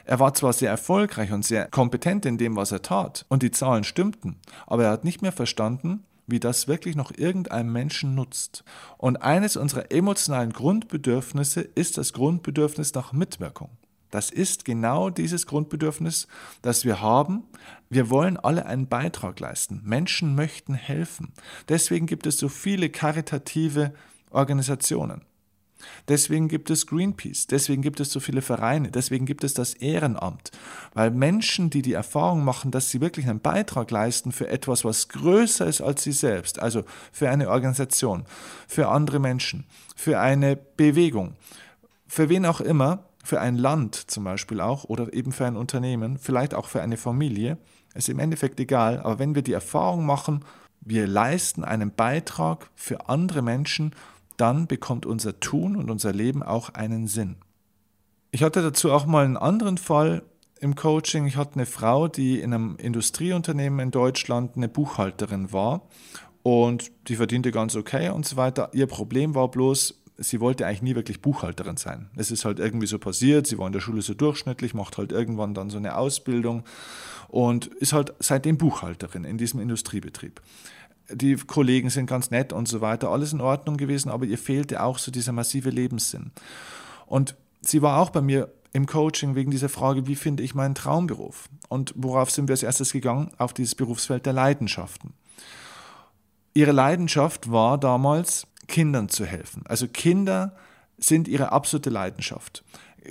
Er 0.09 0.19
war 0.19 0.33
zwar 0.33 0.55
sehr 0.55 0.71
erfolgreich 0.71 1.33
und 1.33 1.45
sehr 1.45 1.67
kompetent 1.67 2.25
in 2.25 2.38
dem, 2.38 2.57
was 2.57 2.73
er 2.73 2.81
tat, 2.81 3.27
und 3.29 3.43
die 3.43 3.50
Zahlen 3.50 3.85
stimmten, 3.85 4.37
aber 4.67 4.85
er 4.85 4.91
hat 4.91 5.05
nicht 5.05 5.21
mehr 5.21 5.33
verstanden, 5.33 6.03
wie 6.27 6.41
das 6.41 6.67
wirklich 6.67 6.97
noch 6.97 7.12
irgendeinem 7.15 7.71
Menschen 7.71 8.15
nutzt. 8.15 8.65
Und 8.97 9.19
eines 9.19 9.59
unserer 9.59 9.93
emotionalen 9.93 10.55
Grundbedürfnisse 10.55 11.61
ist 11.61 11.99
das 11.99 12.15
Grundbedürfnis 12.15 12.95
nach 12.95 13.12
Mitwirkung. 13.12 13.69
Das 14.11 14.31
ist 14.31 14.65
genau 14.65 15.11
dieses 15.11 15.47
Grundbedürfnis, 15.47 16.27
das 16.62 16.87
wir 16.87 17.03
haben. 17.03 17.43
Wir 17.91 18.09
wollen 18.09 18.38
alle 18.38 18.65
einen 18.65 18.88
Beitrag 18.88 19.38
leisten. 19.41 19.83
Menschen 19.85 20.35
möchten 20.35 20.73
helfen. 20.73 21.35
Deswegen 21.69 22.07
gibt 22.07 22.27
es 22.27 22.38
so 22.38 22.49
viele 22.49 22.88
karitative 22.88 23.93
Organisationen. 24.31 25.28
Deswegen 26.09 26.49
gibt 26.49 26.71
es 26.71 26.87
Greenpeace, 26.87 27.47
deswegen 27.47 27.83
gibt 27.83 28.01
es 28.01 28.11
so 28.11 28.21
viele 28.21 28.43
Vereine, 28.43 28.91
deswegen 28.91 29.27
gibt 29.27 29.45
es 29.45 29.55
das 29.55 29.75
Ehrenamt, 29.75 30.51
weil 30.95 31.11
Menschen, 31.11 31.71
die 31.71 31.83
die 31.83 31.93
Erfahrung 31.93 32.45
machen, 32.45 32.71
dass 32.71 32.91
sie 32.91 33.01
wirklich 33.01 33.29
einen 33.29 33.41
Beitrag 33.41 33.91
leisten 33.91 34.33
für 34.33 34.49
etwas, 34.49 34.85
was 34.85 35.09
größer 35.09 35.67
ist 35.67 35.81
als 35.81 36.03
sie 36.03 36.13
selbst, 36.13 36.61
also 36.61 36.85
für 37.13 37.31
eine 37.31 37.51
Organisation, 37.51 38.25
für 38.67 38.89
andere 38.89 39.19
Menschen, 39.19 39.65
für 39.95 40.19
eine 40.19 40.57
Bewegung, 40.57 41.35
für 42.07 42.29
wen 42.29 42.47
auch 42.47 42.61
immer, 42.61 43.05
für 43.23 43.41
ein 43.41 43.57
Land 43.57 44.11
zum 44.11 44.25
Beispiel 44.25 44.61
auch 44.61 44.85
oder 44.85 45.13
eben 45.13 45.33
für 45.33 45.47
ein 45.47 45.57
Unternehmen, 45.57 46.19
vielleicht 46.19 46.55
auch 46.55 46.67
für 46.69 46.83
eine 46.83 46.97
Familie, 46.97 47.59
ist 47.95 48.09
im 48.09 48.19
Endeffekt 48.19 48.59
egal, 48.61 49.01
aber 49.01 49.19
wenn 49.19 49.35
wir 49.35 49.43
die 49.43 49.53
Erfahrung 49.53 50.07
machen, 50.07 50.45
wir 50.81 51.07
leisten 51.07 51.65
einen 51.65 51.95
Beitrag 51.95 52.71
für 52.75 53.09
andere 53.09 53.43
Menschen, 53.43 53.95
dann 54.38 54.66
bekommt 54.66 55.04
unser 55.04 55.38
Tun 55.40 55.76
und 55.76 55.90
unser 55.90 56.12
Leben 56.12 56.42
auch 56.42 56.71
einen 56.71 57.07
Sinn. 57.07 57.37
Ich 58.30 58.42
hatte 58.42 58.62
dazu 58.62 58.92
auch 58.92 59.07
mal 59.07 59.25
einen 59.25 59.37
anderen 59.37 59.78
Fall 59.78 60.23
im 60.61 60.75
Coaching. 60.75 61.26
Ich 61.26 61.37
hatte 61.37 61.54
eine 61.54 61.66
Frau, 61.66 62.09
die 62.09 62.40
in 62.40 62.52
einem 62.52 62.76
Industrieunternehmen 62.76 63.80
in 63.80 63.90
Deutschland 63.90 64.57
eine 64.57 64.68
Buchhalterin 64.68 65.52
war 65.52 65.83
und 66.42 66.90
die 67.09 67.16
verdiente 67.16 67.52
ganz 67.52 67.76
okay 67.76 68.11
und 68.11 68.26
so 68.26 68.37
weiter. 68.37 68.71
Ihr 68.73 68.87
Problem 68.87 69.35
war 69.35 69.50
bloß, 69.50 70.02
sie 70.18 70.40
wollte 70.40 70.66
eigentlich 70.66 70.83
nie 70.83 70.95
wirklich 70.95 71.23
Buchhalterin 71.23 71.76
sein. 71.76 72.11
Es 72.16 72.30
ist 72.30 72.45
halt 72.45 72.59
irgendwie 72.59 72.87
so 72.87 72.99
passiert, 72.99 73.47
sie 73.47 73.59
war 73.59 73.66
in 73.66 73.73
der 73.73 73.80
Schule 73.80 74.02
so 74.02 74.14
durchschnittlich, 74.14 74.75
macht 74.75 74.99
halt 74.99 75.12
irgendwann 75.12 75.54
dann 75.54 75.71
so 75.71 75.78
eine 75.78 75.97
Ausbildung 75.97 76.64
und 77.28 77.66
ist 77.66 77.92
halt 77.92 78.14
seitdem 78.18 78.59
Buchhalterin 78.59 79.25
in 79.25 79.38
diesem 79.38 79.61
Industriebetrieb 79.61 80.40
die 81.11 81.37
Kollegen 81.37 81.91
sind 81.91 82.07
ganz 82.07 82.31
nett 82.31 82.53
und 82.53 82.69
so 82.69 82.81
weiter, 82.81 83.11
alles 83.11 83.33
in 83.33 83.41
Ordnung 83.41 83.77
gewesen, 83.77 84.11
aber 84.11 84.27
ihr 84.27 84.38
fehlte 84.38 84.83
auch 84.83 84.99
so 84.99 85.11
dieser 85.11 85.33
massive 85.33 85.71
Lebenssinn. 85.71 86.33
Und 87.07 87.37
sie 87.61 87.83
war 87.83 88.00
auch 88.00 88.11
bei 88.11 88.21
mir 88.21 88.53
im 88.73 88.87
Coaching 88.87 89.35
wegen 89.35 89.50
dieser 89.50 89.69
Frage, 89.69 90.07
wie 90.07 90.17
finde 90.17 90.43
ich 90.43 90.55
meinen 90.55 90.75
Traumberuf? 90.75 91.49
Und 91.69 91.95
worauf 91.97 92.31
sind 92.31 92.49
wir 92.49 92.53
als 92.53 92.62
erstes 92.62 92.93
gegangen? 92.93 93.31
Auf 93.38 93.55
dieses 93.55 93.75
Berufsfeld 93.75 94.27
der 94.27 94.35
Leidenschaften. 94.35 95.15
Ihre 96.55 96.73
Leidenschaft 96.73 97.50
war 97.50 97.79
damals, 97.79 98.47
Kindern 98.67 99.09
zu 99.09 99.25
helfen. 99.25 99.62
Also 99.67 99.88
Kinder 99.88 100.55
sind 100.99 101.29
ihre 101.29 101.53
absolute 101.53 101.91
Leidenschaft. 101.91 102.65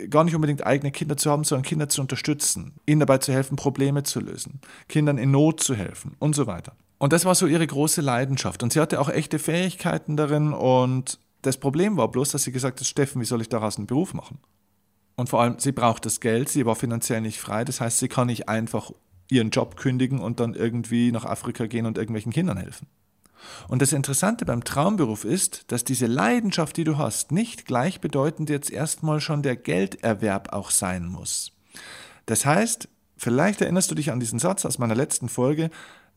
gar 0.09 0.23
nicht 0.23 0.35
unbedingt 0.35 0.65
eigene 0.65 0.91
Kinder 0.91 1.17
zu 1.17 1.31
haben, 1.31 1.43
sondern 1.43 1.63
Kinder 1.63 1.89
zu 1.89 2.01
unterstützen, 2.01 2.73
ihnen 2.85 2.99
dabei 2.99 3.17
zu 3.17 3.33
helfen, 3.33 3.55
Probleme 3.55 4.03
zu 4.03 4.19
lösen, 4.19 4.59
Kindern 4.87 5.17
in 5.17 5.31
Not 5.31 5.61
zu 5.61 5.73
helfen 5.73 6.15
und 6.19 6.35
so 6.35 6.45
weiter. 6.45 6.75
Und 6.99 7.13
das 7.13 7.25
war 7.25 7.35
so 7.35 7.47
ihre 7.47 7.67
große 7.67 8.01
Leidenschaft. 8.01 8.63
Und 8.63 8.73
sie 8.73 8.79
hatte 8.79 8.99
auch 8.99 9.09
echte 9.09 9.39
Fähigkeiten 9.39 10.17
darin. 10.17 10.53
Und 10.53 11.19
das 11.41 11.57
Problem 11.57 11.97
war 11.97 12.09
bloß, 12.09 12.31
dass 12.31 12.43
sie 12.43 12.51
gesagt 12.51 12.79
hat, 12.79 12.87
Steffen, 12.87 13.21
wie 13.21 13.25
soll 13.25 13.41
ich 13.41 13.49
daraus 13.49 13.77
einen 13.77 13.87
Beruf 13.87 14.13
machen? 14.13 14.39
Und 15.15 15.29
vor 15.29 15.41
allem, 15.41 15.59
sie 15.59 15.71
braucht 15.71 16.05
das 16.05 16.19
Geld, 16.19 16.49
sie 16.49 16.65
war 16.65 16.75
finanziell 16.75 17.21
nicht 17.21 17.39
frei. 17.39 17.65
Das 17.65 17.81
heißt, 17.81 17.99
sie 17.99 18.07
kann 18.07 18.27
nicht 18.27 18.49
einfach 18.49 18.91
ihren 19.29 19.49
Job 19.49 19.75
kündigen 19.75 20.19
und 20.19 20.39
dann 20.39 20.53
irgendwie 20.53 21.11
nach 21.11 21.25
Afrika 21.25 21.65
gehen 21.65 21.85
und 21.85 21.97
irgendwelchen 21.97 22.31
Kindern 22.31 22.57
helfen. 22.57 22.87
Und 23.67 23.81
das 23.81 23.93
Interessante 23.93 24.45
beim 24.45 24.63
Traumberuf 24.63 25.25
ist, 25.25 25.71
dass 25.71 25.83
diese 25.83 26.07
Leidenschaft, 26.07 26.77
die 26.77 26.83
du 26.83 26.97
hast, 26.97 27.31
nicht 27.31 27.65
gleichbedeutend 27.65 28.49
jetzt 28.49 28.71
erstmal 28.71 29.21
schon 29.21 29.43
der 29.43 29.55
Gelderwerb 29.55 30.53
auch 30.53 30.71
sein 30.71 31.05
muss. 31.05 31.51
Das 32.25 32.45
heißt, 32.45 32.89
vielleicht 33.15 33.61
erinnerst 33.61 33.91
du 33.91 33.95
dich 33.95 34.11
an 34.11 34.19
diesen 34.19 34.39
Satz 34.39 34.65
aus 34.65 34.79
meiner 34.79 34.95
letzten 34.95 35.29
Folge, 35.29 35.69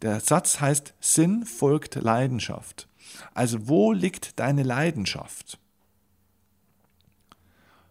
der 0.03 0.21
Satz 0.21 0.61
heißt, 0.61 0.95
Sinn 1.01 1.45
folgt 1.45 1.95
Leidenschaft. 1.97 2.89
Also 3.35 3.69
wo 3.69 3.93
liegt 3.93 4.39
deine 4.39 4.63
Leidenschaft? 4.63 5.59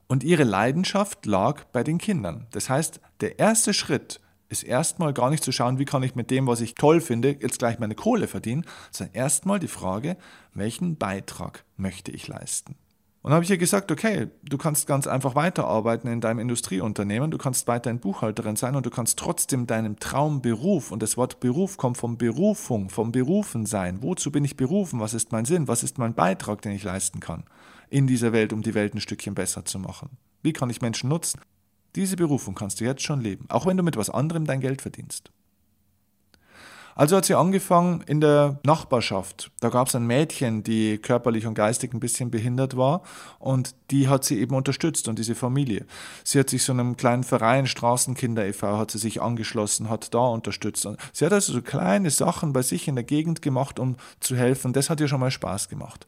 Und 0.08 0.24
ihre 0.24 0.44
Leidenschaft 0.44 1.26
lag 1.26 1.66
bei 1.66 1.84
den 1.84 2.00
Kindern. 2.00 2.48
Das 2.52 2.68
heißt, 2.70 3.00
der 3.22 3.38
erste 3.38 3.74
Schritt 3.76 4.20
ist 4.50 4.64
erstmal 4.64 5.14
gar 5.14 5.30
nicht 5.30 5.44
zu 5.44 5.52
schauen, 5.52 5.78
wie 5.78 5.86
kann 5.86 6.02
ich 6.02 6.16
mit 6.16 6.32
dem, 6.32 6.48
was 6.48 6.62
ich 6.62 6.74
toll 6.74 7.00
finde, 7.02 7.38
jetzt 7.40 7.60
gleich 7.60 7.78
meine 7.78 7.94
Kohle 7.94 8.28
verdienen, 8.28 8.66
sondern 8.90 9.16
erstmal 9.16 9.60
die 9.60 9.68
Frage, 9.68 10.18
welchen 10.54 10.98
Beitrag 10.98 11.64
möchte 11.78 12.12
ich 12.12 12.28
leisten? 12.28 12.76
Und 13.22 13.34
habe 13.34 13.44
ich 13.44 13.50
ihr 13.50 13.58
gesagt, 13.58 13.92
okay, 13.92 14.28
du 14.44 14.58
kannst 14.58 14.88
ganz 14.88 15.06
einfach 15.06 15.36
weiterarbeiten 15.36 16.10
in 16.10 16.22
deinem 16.22 16.40
Industrieunternehmen, 16.40 17.32
du 17.32 17.38
kannst 17.38 17.68
weiterhin 17.68 18.00
Buchhalterin 18.00 18.56
sein 18.56 18.78
und 18.78 18.86
du 18.86 18.90
kannst 18.90 19.20
trotzdem 19.20 19.68
deinem 19.68 20.00
Traumberuf, 20.00 20.92
und 20.92 21.04
das 21.04 21.18
Wort 21.18 21.42
Beruf 21.42 21.76
kommt 21.76 21.98
vom 21.98 22.18
Berufung, 22.18 22.90
vom 22.90 23.12
Berufen 23.12 23.66
sein. 23.66 24.02
Wozu 24.02 24.32
bin 24.32 24.46
ich 24.46 24.56
berufen? 24.56 25.02
Was 25.02 25.14
ist 25.14 25.34
mein 25.34 25.44
Sinn? 25.44 25.68
Was 25.68 25.84
ist 25.84 25.98
mein 25.98 26.14
Beitrag, 26.14 26.62
den 26.62 26.72
ich 26.72 26.84
leisten 26.84 27.20
kann 27.20 27.44
in 27.90 28.08
dieser 28.08 28.32
Welt, 28.32 28.54
um 28.54 28.62
die 28.62 28.74
Welt 28.74 28.96
ein 28.96 29.02
Stückchen 29.02 29.36
besser 29.36 29.66
zu 29.66 29.80
machen? 29.80 30.18
Wie 30.42 30.54
kann 30.54 30.70
ich 30.70 30.82
Menschen 30.82 31.10
nutzen? 31.10 31.42
Diese 31.96 32.16
Berufung 32.16 32.56
kannst 32.56 32.80
du 32.80 32.86
jetzt 32.86 33.02
schon 33.04 33.20
leben, 33.20 33.46
auch 33.50 33.66
wenn 33.66 33.76
du 33.76 33.84
mit 33.84 33.98
was 33.98 34.10
anderem 34.10 34.46
dein 34.46 34.62
Geld 34.62 34.82
verdienst. 34.82 35.32
Also 37.00 37.16
hat 37.16 37.24
sie 37.24 37.36
angefangen 37.36 38.04
in 38.08 38.20
der 38.20 38.60
Nachbarschaft. 38.66 39.52
Da 39.62 39.70
gab 39.70 39.88
es 39.88 39.96
ein 39.96 40.06
Mädchen, 40.06 40.64
die 40.64 40.98
körperlich 40.98 41.48
und 41.48 41.54
geistig 41.54 41.94
ein 41.94 42.02
bisschen 42.02 42.30
behindert 42.30 42.76
war 42.76 43.04
und 43.40 43.74
die 43.90 44.10
hat 44.10 44.26
sie 44.26 44.38
eben 44.38 44.54
unterstützt 44.54 45.08
und 45.08 45.18
diese 45.18 45.34
Familie. 45.34 45.86
Sie 46.26 46.38
hat 46.38 46.50
sich 46.50 46.62
so 46.64 46.74
einem 46.74 46.98
kleinen 46.98 47.24
Verein, 47.24 47.68
Straßenkinder 47.68 48.46
e.V., 48.46 48.78
hat 48.78 48.92
sie 48.92 48.98
sich 48.98 49.22
angeschlossen, 49.22 49.90
hat 49.90 50.14
da 50.14 50.28
unterstützt. 50.28 50.90
Sie 51.14 51.26
hat 51.26 51.32
also 51.32 51.54
so 51.54 51.62
kleine 51.62 52.10
Sachen 52.10 52.52
bei 52.52 52.64
sich 52.64 52.90
in 52.90 52.96
der 52.96 53.06
Gegend 53.06 53.42
gemacht, 53.42 53.80
um 53.80 53.96
zu 54.20 54.36
helfen. 54.36 54.74
Das 54.74 54.90
hat 54.90 55.00
ihr 55.00 55.08
schon 55.08 55.22
mal 55.22 55.32
Spaß 55.32 55.70
gemacht. 55.70 56.06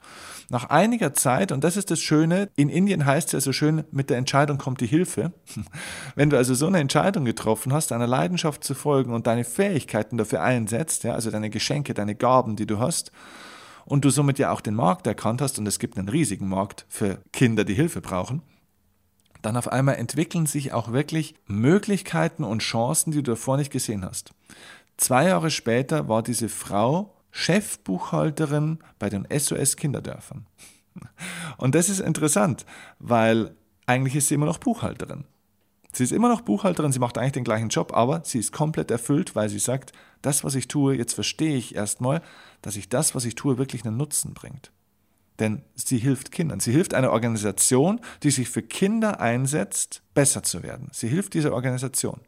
Nach 0.49 0.69
einiger 0.69 1.13
Zeit, 1.13 1.53
und 1.53 1.63
das 1.63 1.77
ist 1.77 1.91
das 1.91 2.01
Schöne, 2.01 2.49
in 2.57 2.67
Indien 2.67 3.05
heißt 3.05 3.29
es 3.29 3.31
ja 3.31 3.39
so 3.39 3.53
schön, 3.53 3.85
mit 3.91 4.09
der 4.09 4.17
Entscheidung 4.17 4.57
kommt 4.57 4.81
die 4.81 4.87
Hilfe. 4.87 5.31
Wenn 6.15 6.29
du 6.29 6.35
also 6.35 6.53
so 6.53 6.67
eine 6.67 6.79
Entscheidung 6.79 7.23
getroffen 7.23 7.71
hast, 7.71 7.91
deiner 7.91 8.07
Leidenschaft 8.07 8.65
zu 8.65 8.73
folgen 8.73 9.13
und 9.13 9.25
deine 9.27 9.45
Fähigkeiten 9.45 10.17
dafür 10.17 10.41
einsetzt, 10.41 10.80
einsetzt, 10.81 11.03
ja, 11.03 11.13
also 11.13 11.31
deine 11.31 11.49
Geschenke, 11.49 11.93
deine 11.93 12.15
Gaben, 12.15 12.55
die 12.55 12.65
du 12.65 12.79
hast, 12.79 13.11
und 13.85 14.05
du 14.05 14.09
somit 14.09 14.39
ja 14.39 14.51
auch 14.51 14.61
den 14.61 14.75
Markt 14.75 15.07
erkannt 15.07 15.41
hast, 15.41 15.59
und 15.59 15.67
es 15.67 15.79
gibt 15.79 15.97
einen 15.97 16.09
riesigen 16.09 16.47
Markt 16.47 16.85
für 16.89 17.19
Kinder, 17.31 17.63
die 17.63 17.73
Hilfe 17.73 18.01
brauchen, 18.01 18.41
dann 19.41 19.57
auf 19.57 19.71
einmal 19.71 19.95
entwickeln 19.95 20.45
sich 20.45 20.71
auch 20.71 20.91
wirklich 20.91 21.35
Möglichkeiten 21.47 22.43
und 22.43 22.61
Chancen, 22.61 23.11
die 23.11 23.23
du 23.23 23.31
davor 23.31 23.57
nicht 23.57 23.71
gesehen 23.71 24.05
hast. 24.05 24.33
Zwei 24.97 25.25
Jahre 25.27 25.49
später 25.49 26.07
war 26.07 26.21
diese 26.21 26.47
Frau 26.47 27.15
Chefbuchhalterin 27.31 28.79
bei 28.99 29.09
den 29.09 29.27
SOS 29.35 29.77
Kinderdörfern. 29.77 30.45
Und 31.57 31.73
das 31.73 31.89
ist 31.89 32.01
interessant, 32.01 32.65
weil 32.99 33.55
eigentlich 33.87 34.15
ist 34.15 34.27
sie 34.27 34.35
immer 34.35 34.45
noch 34.45 34.59
Buchhalterin. 34.59 35.23
Sie 35.93 36.03
ist 36.03 36.11
immer 36.11 36.29
noch 36.29 36.41
Buchhalterin, 36.41 36.91
sie 36.91 36.99
macht 36.99 37.17
eigentlich 37.17 37.33
den 37.33 37.43
gleichen 37.43 37.69
Job, 37.69 37.93
aber 37.93 38.21
sie 38.23 38.39
ist 38.39 38.51
komplett 38.51 38.91
erfüllt, 38.91 39.35
weil 39.35 39.49
sie 39.49 39.59
sagt, 39.59 39.91
das, 40.21 40.43
was 40.43 40.55
ich 40.55 40.67
tue, 40.67 40.95
jetzt 40.95 41.13
verstehe 41.13 41.57
ich 41.57 41.75
erstmal, 41.75 42.21
dass 42.61 42.75
ich 42.75 42.89
das, 42.89 43.15
was 43.15 43.25
ich 43.25 43.35
tue, 43.35 43.57
wirklich 43.57 43.85
einen 43.85 43.97
Nutzen 43.97 44.33
bringt. 44.33 44.71
Denn 45.39 45.63
sie 45.73 45.97
hilft 45.97 46.31
Kindern. 46.31 46.59
Sie 46.59 46.71
hilft 46.71 46.93
einer 46.93 47.11
Organisation, 47.11 47.99
die 48.21 48.29
sich 48.29 48.49
für 48.49 48.61
Kinder 48.61 49.19
einsetzt, 49.19 50.03
besser 50.13 50.43
zu 50.43 50.61
werden. 50.61 50.89
Sie 50.91 51.07
hilft 51.07 51.33
dieser 51.33 51.53
Organisation. 51.53 52.21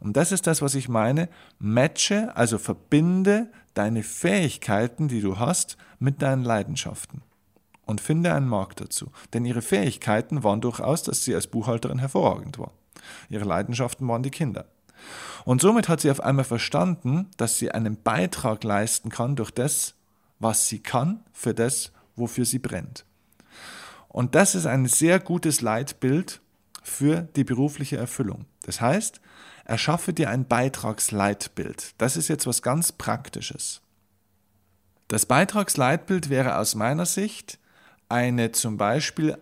Und 0.00 0.16
das 0.16 0.32
ist 0.32 0.48
das, 0.48 0.62
was 0.62 0.74
ich 0.74 0.88
meine. 0.88 1.28
Matche, 1.60 2.36
also 2.36 2.58
verbinde 2.58 3.52
deine 3.74 4.02
Fähigkeiten, 4.02 5.06
die 5.06 5.20
du 5.20 5.38
hast, 5.38 5.76
mit 6.00 6.22
deinen 6.22 6.42
Leidenschaften. 6.42 7.22
Und 7.84 8.00
finde 8.00 8.34
einen 8.34 8.48
Markt 8.48 8.80
dazu. 8.80 9.12
Denn 9.32 9.44
ihre 9.44 9.62
Fähigkeiten 9.62 10.42
waren 10.42 10.60
durchaus, 10.60 11.04
dass 11.04 11.22
sie 11.22 11.36
als 11.36 11.46
Buchhalterin 11.46 12.00
hervorragend 12.00 12.58
war. 12.58 12.72
Ihre 13.28 13.44
Leidenschaften 13.44 14.06
waren 14.08 14.22
die 14.22 14.30
Kinder. 14.30 14.66
Und 15.44 15.60
somit 15.60 15.88
hat 15.88 16.00
sie 16.00 16.10
auf 16.10 16.20
einmal 16.20 16.44
verstanden, 16.44 17.28
dass 17.36 17.58
sie 17.58 17.70
einen 17.70 18.02
Beitrag 18.02 18.64
leisten 18.64 19.10
kann 19.10 19.36
durch 19.36 19.50
das, 19.50 19.94
was 20.38 20.68
sie 20.68 20.80
kann, 20.80 21.22
für 21.32 21.54
das, 21.54 21.92
wofür 22.16 22.44
sie 22.44 22.58
brennt. 22.58 23.04
Und 24.08 24.34
das 24.34 24.54
ist 24.54 24.66
ein 24.66 24.86
sehr 24.86 25.20
gutes 25.20 25.60
Leitbild 25.60 26.40
für 26.82 27.22
die 27.36 27.44
berufliche 27.44 27.96
Erfüllung. 27.96 28.46
Das 28.62 28.80
heißt, 28.80 29.20
erschaffe 29.64 30.12
dir 30.12 30.30
ein 30.30 30.46
Beitragsleitbild. 30.46 31.94
Das 31.98 32.16
ist 32.16 32.28
jetzt 32.28 32.46
was 32.46 32.62
ganz 32.62 32.92
Praktisches. 32.92 33.82
Das 35.08 35.26
Beitragsleitbild 35.26 36.30
wäre 36.30 36.58
aus 36.58 36.74
meiner 36.74 37.06
Sicht 37.06 37.58
eine 38.08 38.52
zum 38.52 38.76
Beispiel 38.76 39.36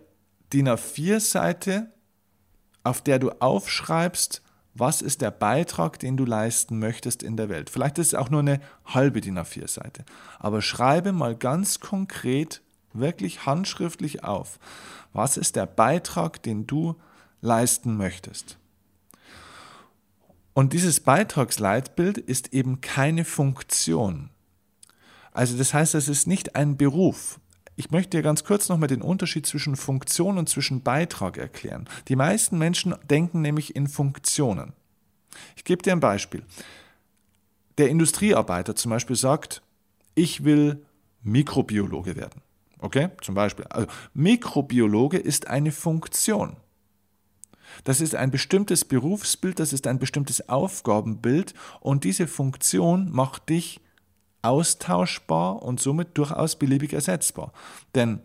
DIN 0.53 0.69
A4-Seite 0.69 1.91
auf 2.85 3.01
der 3.01 3.19
du 3.19 3.31
aufschreibst, 3.39 4.41
was 4.73 5.01
ist 5.01 5.21
der 5.21 5.31
Beitrag, 5.31 5.99
den 5.99 6.17
du 6.17 6.25
leisten 6.25 6.79
möchtest 6.79 7.23
in 7.23 7.37
der 7.37 7.49
Welt. 7.49 7.69
Vielleicht 7.69 7.97
ist 7.97 8.07
es 8.07 8.13
auch 8.13 8.29
nur 8.29 8.41
eine 8.41 8.59
halbe 8.85 9.21
DIN 9.21 9.39
A4-Seite, 9.39 10.03
aber 10.37 10.61
schreibe 10.61 11.13
mal 11.13 11.35
ganz 11.35 11.79
konkret, 11.79 12.61
wirklich 12.93 13.45
handschriftlich 13.45 14.23
auf, 14.23 14.59
was 15.13 15.37
ist 15.37 15.55
der 15.55 15.65
Beitrag, 15.65 16.43
den 16.43 16.67
du 16.67 16.95
leisten 17.41 17.97
möchtest. 17.97 18.57
Und 20.53 20.73
dieses 20.73 21.01
Beitragsleitbild 21.01 22.17
ist 22.17 22.53
eben 22.53 22.79
keine 22.79 23.25
Funktion. 23.25 24.29
Also 25.31 25.57
das 25.57 25.73
heißt, 25.73 25.95
es 25.95 26.07
ist 26.07 26.27
nicht 26.27 26.55
ein 26.55 26.77
Beruf. 26.77 27.39
Ich 27.75 27.91
möchte 27.91 28.17
dir 28.17 28.23
ganz 28.23 28.43
kurz 28.43 28.69
nochmal 28.69 28.87
den 28.87 29.01
Unterschied 29.01 29.45
zwischen 29.45 29.75
Funktion 29.75 30.37
und 30.37 30.47
zwischen 30.47 30.81
Beitrag 30.81 31.37
erklären. 31.37 31.87
Die 32.07 32.15
meisten 32.15 32.57
Menschen 32.57 32.95
denken 33.09 33.41
nämlich 33.41 33.75
in 33.75 33.87
Funktionen. 33.87 34.73
Ich 35.57 35.65
gebe 35.65 35.83
dir 35.83 35.91
ein 35.91 35.99
Beispiel. 35.99 36.43
Der 37.77 37.89
Industriearbeiter 37.89 38.75
zum 38.75 38.91
Beispiel 38.91 39.17
sagt, 39.17 39.61
ich 40.13 40.45
will 40.45 40.85
Mikrobiologe 41.21 42.15
werden. 42.15 42.41
Okay, 42.79 43.09
zum 43.21 43.35
Beispiel. 43.35 43.65
Also 43.65 43.87
Mikrobiologe 44.13 45.17
ist 45.17 45.47
eine 45.47 45.71
Funktion. 45.71 46.55
Das 47.83 47.99
ist 47.99 48.15
ein 48.15 48.31
bestimmtes 48.31 48.85
Berufsbild, 48.85 49.59
das 49.59 49.73
ist 49.73 49.87
ein 49.87 49.99
bestimmtes 49.99 50.47
Aufgabenbild 50.47 51.53
und 51.81 52.05
diese 52.05 52.27
Funktion 52.27 53.11
macht 53.11 53.49
dich 53.49 53.81
austauschbar 54.45 55.61
und 55.61 55.79
somit 55.79 56.17
durchaus 56.17 56.55
beliebig 56.55 56.93
ersetzbar. 56.93 57.51
Denn 57.95 58.21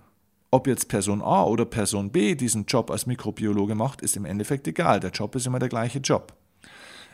ob 0.50 0.66
jetzt 0.66 0.88
Person 0.88 1.22
A 1.22 1.44
oder 1.44 1.64
Person 1.64 2.10
B 2.10 2.34
diesen 2.34 2.66
Job 2.66 2.90
als 2.90 3.06
Mikrobiologe 3.06 3.74
macht, 3.74 4.02
ist 4.02 4.16
im 4.16 4.24
Endeffekt 4.24 4.66
egal. 4.66 5.00
Der 5.00 5.10
Job 5.10 5.34
ist 5.36 5.46
immer 5.46 5.58
der 5.58 5.68
gleiche 5.68 6.00
Job. 6.00 6.34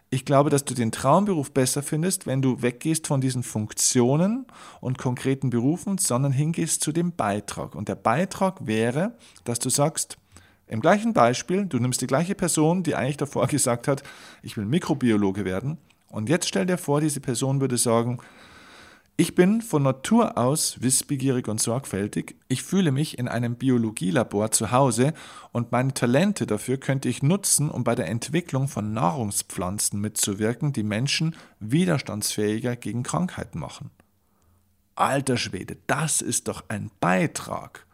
Ich 0.08 0.24
glaube, 0.24 0.50
dass 0.50 0.64
du 0.64 0.72
den 0.72 0.92
Traumberuf 0.92 1.50
besser 1.52 1.82
findest, 1.82 2.26
wenn 2.26 2.40
du 2.40 2.62
weggehst 2.62 3.08
von 3.08 3.20
diesen 3.20 3.42
Funktionen 3.42 4.46
und 4.80 4.98
konkreten 4.98 5.50
Berufen, 5.50 5.98
sondern 5.98 6.32
hingehst 6.32 6.80
zu 6.82 6.92
dem 6.92 7.12
Beitrag. 7.12 7.74
Und 7.74 7.88
der 7.88 7.96
Beitrag 7.96 8.66
wäre, 8.66 9.16
dass 9.44 9.58
du 9.58 9.68
sagst, 9.68 10.16
im 10.68 10.80
gleichen 10.80 11.12
Beispiel, 11.12 11.66
du 11.66 11.78
nimmst 11.78 12.00
die 12.00 12.06
gleiche 12.06 12.34
Person, 12.34 12.84
die 12.84 12.94
eigentlich 12.94 13.16
davor 13.16 13.46
gesagt 13.48 13.88
hat, 13.88 14.02
ich 14.42 14.56
will 14.56 14.64
Mikrobiologe 14.64 15.44
werden, 15.44 15.78
und 16.08 16.28
jetzt 16.28 16.48
stell 16.48 16.66
dir 16.66 16.78
vor, 16.78 17.00
diese 17.00 17.20
Person 17.20 17.60
würde 17.60 17.76
sagen, 17.76 18.18
ich 19.18 19.34
bin 19.34 19.62
von 19.62 19.82
Natur 19.82 20.36
aus 20.36 20.82
wissbegierig 20.82 21.48
und 21.48 21.58
sorgfältig. 21.58 22.36
Ich 22.48 22.62
fühle 22.62 22.92
mich 22.92 23.18
in 23.18 23.28
einem 23.28 23.56
Biologielabor 23.56 24.50
zu 24.50 24.72
Hause 24.72 25.14
und 25.52 25.72
meine 25.72 25.94
Talente 25.94 26.46
dafür 26.46 26.76
könnte 26.76 27.08
ich 27.08 27.22
nutzen, 27.22 27.70
um 27.70 27.82
bei 27.82 27.94
der 27.94 28.08
Entwicklung 28.08 28.68
von 28.68 28.92
Nahrungspflanzen 28.92 29.98
mitzuwirken, 30.02 30.74
die 30.74 30.82
Menschen 30.82 31.34
widerstandsfähiger 31.60 32.76
gegen 32.76 33.04
Krankheiten 33.04 33.58
machen. 33.58 33.90
Alter 34.96 35.38
Schwede, 35.38 35.78
das 35.86 36.20
ist 36.20 36.48
doch 36.48 36.64
ein 36.68 36.90
Beitrag. 37.00 37.85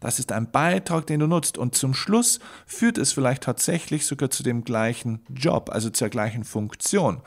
Das 0.00 0.18
ist 0.18 0.32
ein 0.32 0.50
Beitrag, 0.50 1.06
den 1.06 1.20
du 1.20 1.26
nutzt. 1.26 1.58
Und 1.58 1.74
zum 1.74 1.94
Schluss 1.94 2.40
führt 2.66 2.98
es 2.98 3.12
vielleicht 3.12 3.42
tatsächlich 3.42 4.06
sogar 4.06 4.30
zu 4.30 4.42
dem 4.42 4.64
gleichen 4.64 5.20
Job, 5.28 5.70
also 5.70 5.90
zur 5.90 6.08
gleichen 6.08 6.44
Funktion. 6.44 7.22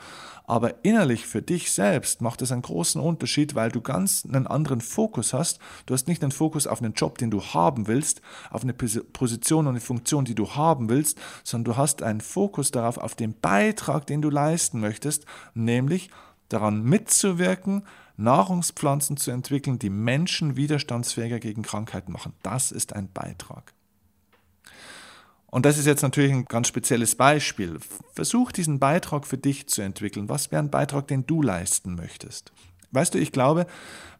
Aber 0.46 0.84
innerlich 0.84 1.26
für 1.26 1.40
dich 1.40 1.72
selbst 1.72 2.20
macht 2.20 2.42
es 2.42 2.52
einen 2.52 2.60
großen 2.60 3.00
Unterschied, 3.00 3.54
weil 3.54 3.70
du 3.70 3.80
ganz 3.80 4.26
einen 4.26 4.46
anderen 4.46 4.82
Fokus 4.82 5.32
hast. 5.32 5.58
Du 5.86 5.94
hast 5.94 6.06
nicht 6.06 6.22
einen 6.22 6.32
Fokus 6.32 6.66
auf 6.66 6.82
einen 6.82 6.92
Job, 6.92 7.16
den 7.16 7.30
du 7.30 7.42
haben 7.42 7.86
willst, 7.86 8.20
auf 8.50 8.62
eine 8.62 8.74
Position 8.74 9.66
und 9.66 9.72
eine 9.72 9.80
Funktion, 9.80 10.26
die 10.26 10.34
du 10.34 10.54
haben 10.54 10.90
willst, 10.90 11.18
sondern 11.44 11.72
du 11.72 11.76
hast 11.78 12.02
einen 12.02 12.20
Fokus 12.20 12.70
darauf, 12.72 12.98
auf 12.98 13.14
den 13.14 13.34
Beitrag, 13.40 14.06
den 14.06 14.20
du 14.20 14.28
leisten 14.28 14.80
möchtest, 14.80 15.24
nämlich 15.54 16.10
daran 16.50 16.82
mitzuwirken, 16.82 17.84
Nahrungspflanzen 18.16 19.16
zu 19.16 19.30
entwickeln, 19.30 19.78
die 19.78 19.90
Menschen 19.90 20.56
widerstandsfähiger 20.56 21.40
gegen 21.40 21.62
Krankheiten 21.62 22.12
machen. 22.12 22.34
Das 22.42 22.72
ist 22.72 22.92
ein 22.92 23.10
Beitrag. 23.12 23.72
Und 25.46 25.66
das 25.66 25.78
ist 25.78 25.86
jetzt 25.86 26.02
natürlich 26.02 26.32
ein 26.32 26.46
ganz 26.46 26.66
spezielles 26.66 27.14
Beispiel. 27.14 27.78
Versuch 28.12 28.50
diesen 28.50 28.80
Beitrag 28.80 29.24
für 29.26 29.38
dich 29.38 29.68
zu 29.68 29.82
entwickeln. 29.82 30.28
Was 30.28 30.50
wäre 30.50 30.62
ein 30.62 30.70
Beitrag, 30.70 31.06
den 31.06 31.26
du 31.26 31.42
leisten 31.42 31.94
möchtest? 31.94 32.52
Weißt 32.90 33.14
du, 33.14 33.18
ich 33.18 33.32
glaube, 33.32 33.66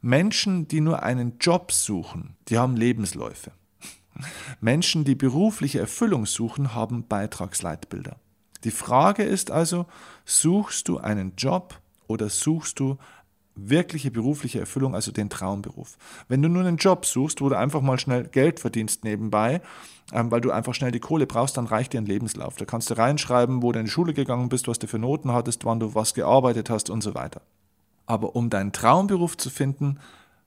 Menschen, 0.01 0.69
die 0.69 0.81
nur 0.81 1.03
einen 1.03 1.39
Job 1.39 1.73
suchen, 1.73 2.37
die 2.49 2.59
haben 2.59 2.77
Lebensläufe. 2.77 3.53
Menschen, 4.61 5.05
die 5.05 5.15
berufliche 5.15 5.81
Erfüllung 5.81 6.27
suchen, 6.27 6.75
haben 6.75 7.07
Beitragsleitbilder. 7.07 8.17
Die 8.63 8.71
Frage 8.71 9.25
ist 9.25 9.51
also, 9.51 9.87
suchst 10.25 10.89
du 10.89 10.99
einen 10.99 11.35
Job 11.37 11.81
oder 12.07 12.31
suchst 12.31 12.79
du 12.81 12.97
wirkliche 13.57 14.11
berufliche 14.11 14.61
Erfüllung, 14.61 14.95
also 14.95 15.13
den 15.13 15.31
Traumberuf. 15.31 15.97
Wenn 16.29 16.43
du 16.43 16.49
nur 16.49 16.65
einen 16.65 16.77
Job 16.77 17.07
suchst, 17.07 17.41
wo 17.41 17.49
du 17.49 17.57
einfach 17.57 17.81
mal 17.81 17.99
schnell 17.99 18.25
Geld 18.25 18.61
verdienst 18.61 19.05
nebenbei, 19.05 19.61
ähm, 20.13 20.31
weil 20.31 20.41
du 20.41 20.51
einfach 20.51 20.75
schnell 20.75 20.91
die 20.91 21.01
Kohle 21.01 21.27
brauchst, 21.27 21.57
dann 21.57 21.67
reicht 21.67 21.93
dir 21.93 22.01
ein 22.01 22.07
Lebenslauf. 22.07 22.57
Da 22.57 22.65
kannst 22.65 22.91
du 22.91 22.99
reinschreiben, 22.99 23.63
wo 23.63 23.73
du 23.73 23.79
in 23.79 23.87
die 23.87 23.91
Schule 23.91 24.13
gegangen 24.13 24.49
bist, 24.49 24.69
was 24.69 24.79
du 24.79 24.87
für 24.87 24.99
Noten 24.99 25.33
hattest, 25.33 25.65
wann 25.65 25.81
du 25.81 25.95
was 25.95 26.15
gearbeitet 26.15 26.71
hast 26.71 26.91
und 26.91 27.03
so 27.03 27.15
weiter. 27.15 27.43
Aber 28.07 28.37
um 28.37 28.51
deinen 28.51 28.73
Traumberuf 28.73 29.37
zu 29.37 29.51
finden, 29.51 29.99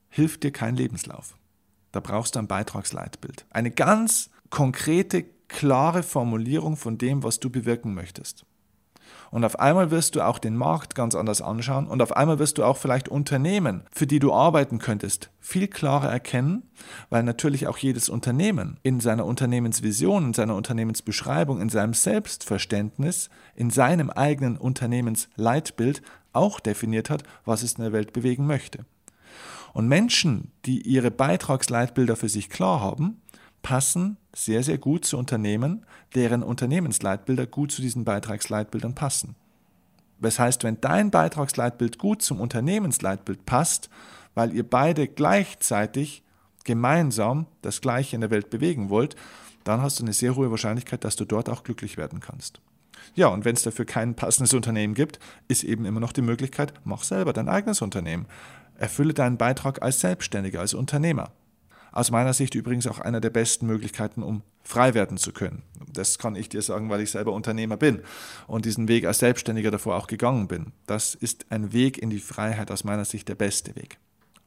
hilft 0.10 0.44
dir 0.44 0.52
kein 0.52 0.76
Lebenslauf. 0.76 1.36
Da 1.92 2.00
brauchst 2.00 2.36
du 2.36 2.40
ein 2.40 2.48
Beitragsleitbild. 2.48 3.46
Eine 3.50 3.72
ganz 3.72 4.30
konkrete, 4.50 5.26
klare 5.48 6.04
Formulierung 6.04 6.76
von 6.76 6.98
dem, 6.98 7.24
was 7.24 7.40
du 7.40 7.50
bewirken 7.50 7.94
möchtest. 7.94 8.46
Und 9.32 9.44
auf 9.44 9.60
einmal 9.60 9.92
wirst 9.92 10.16
du 10.16 10.22
auch 10.22 10.40
den 10.40 10.56
Markt 10.56 10.96
ganz 10.96 11.16
anders 11.16 11.42
anschauen 11.42 11.88
und 11.88 12.02
auf 12.02 12.16
einmal 12.16 12.40
wirst 12.40 12.58
du 12.58 12.64
auch 12.64 12.78
vielleicht 12.78 13.10
Unternehmen, 13.10 13.84
für 13.92 14.08
die 14.08 14.20
du 14.20 14.34
arbeiten 14.34 14.80
könntest, 14.80 15.30
viel 15.40 15.68
klarer 15.68 16.10
erkennen, 16.10 16.64
weil 17.10 17.24
natürlich 17.24 17.68
auch 17.68 17.78
jedes 17.78 18.10
Unternehmen 18.10 18.80
in 18.84 19.00
seiner 19.00 19.26
Unternehmensvision, 19.26 20.26
in 20.26 20.34
seiner 20.34 20.56
Unternehmensbeschreibung, 20.56 21.62
in 21.62 21.70
seinem 21.70 21.94
Selbstverständnis, 21.94 23.30
in 23.56 23.70
seinem 23.70 24.10
eigenen 24.10 24.58
Unternehmensleitbild 24.58 26.02
auch 26.34 26.60
definiert 26.60 27.10
hat, 27.10 27.24
was 27.46 27.64
es 27.64 27.74
in 27.74 27.84
der 27.84 27.94
Welt 27.94 28.14
bewegen 28.14 28.48
möchte. 28.48 28.86
Und 29.74 29.88
Menschen, 29.88 30.52
die 30.66 30.82
ihre 30.82 31.12
Beitragsleitbilder 31.12 32.16
für 32.16 32.30
sich 32.30 32.50
klar 32.50 32.82
haben, 32.82 33.22
passen 33.68 34.16
sehr, 34.34 34.64
sehr 34.64 34.78
gut 34.78 35.04
zu 35.04 35.18
Unternehmen, 35.18 35.86
deren 36.16 36.42
Unternehmensleitbilder 36.42 37.46
gut 37.48 37.70
zu 37.70 37.82
diesen 37.82 38.06
Beitragsleitbildern 38.06 38.96
passen. 38.96 39.36
Das 40.22 40.40
heißt, 40.40 40.64
wenn 40.64 40.80
dein 40.80 41.12
Beitragsleitbild 41.12 41.98
gut 41.98 42.22
zum 42.22 42.40
Unternehmensleitbild 42.40 43.46
passt, 43.46 43.90
weil 44.36 44.54
ihr 44.54 44.64
beide 44.64 45.10
gleichzeitig 45.10 46.24
gemeinsam 46.64 47.46
das 47.62 47.82
Gleiche 47.82 48.16
in 48.16 48.22
der 48.22 48.32
Welt 48.32 48.50
bewegen 48.50 48.90
wollt, 48.90 49.18
dann 49.66 49.82
hast 49.82 50.00
du 50.00 50.06
eine 50.06 50.14
sehr 50.14 50.38
hohe 50.38 50.50
Wahrscheinlichkeit, 50.50 51.04
dass 51.04 51.18
du 51.18 51.26
dort 51.26 51.50
auch 51.50 51.66
glücklich 51.66 51.98
werden 51.98 52.22
kannst. 52.22 52.62
Ja, 53.16 53.28
und 53.28 53.44
wenn 53.44 53.56
es 53.58 53.64
dafür 53.64 53.84
kein 53.84 54.16
passendes 54.16 54.54
Unternehmen 54.54 54.94
gibt, 54.94 55.20
ist 55.50 55.66
eben 55.66 55.84
immer 55.84 56.00
noch 56.00 56.14
die 56.14 56.22
Möglichkeit, 56.22 56.74
mach 56.86 57.04
selber 57.04 57.34
dein 57.34 57.50
eigenes 57.50 57.82
Unternehmen. 57.82 58.28
Erfülle 58.78 59.14
deinen 59.14 59.38
Beitrag 59.38 59.82
als 59.82 60.00
Selbstständiger, 60.00 60.62
als 60.62 60.74
Unternehmer. 60.74 61.34
Aus 61.98 62.12
meiner 62.12 62.34
Sicht 62.34 62.54
übrigens 62.54 62.86
auch 62.86 63.00
einer 63.00 63.20
der 63.22 63.32
besten 63.32 63.66
Möglichkeiten, 63.66 64.22
um 64.22 64.44
frei 64.62 64.94
werden 64.94 65.18
zu 65.18 65.32
können. 65.32 65.64
Das 65.92 66.20
kann 66.20 66.36
ich 66.36 66.48
dir 66.48 66.62
sagen, 66.62 66.92
weil 66.92 67.02
ich 67.02 67.10
selber 67.10 67.34
Unternehmer 67.34 67.76
bin 67.76 68.02
und 68.46 68.66
diesen 68.66 68.88
Weg 68.88 69.06
als 69.06 69.18
Selbstständiger 69.18 69.72
davor 69.72 69.96
auch 69.96 70.06
gegangen 70.06 70.48
bin. 70.48 70.74
Das 70.86 71.16
ist 71.16 71.48
ein 71.50 71.74
Weg 71.74 71.98
in 71.98 72.12
die 72.12 72.20
Freiheit 72.20 72.70
aus 72.70 72.84
meiner 72.84 73.04
Sicht 73.04 73.28
der 73.30 73.34
beste 73.34 73.76
Weg. 73.76 73.98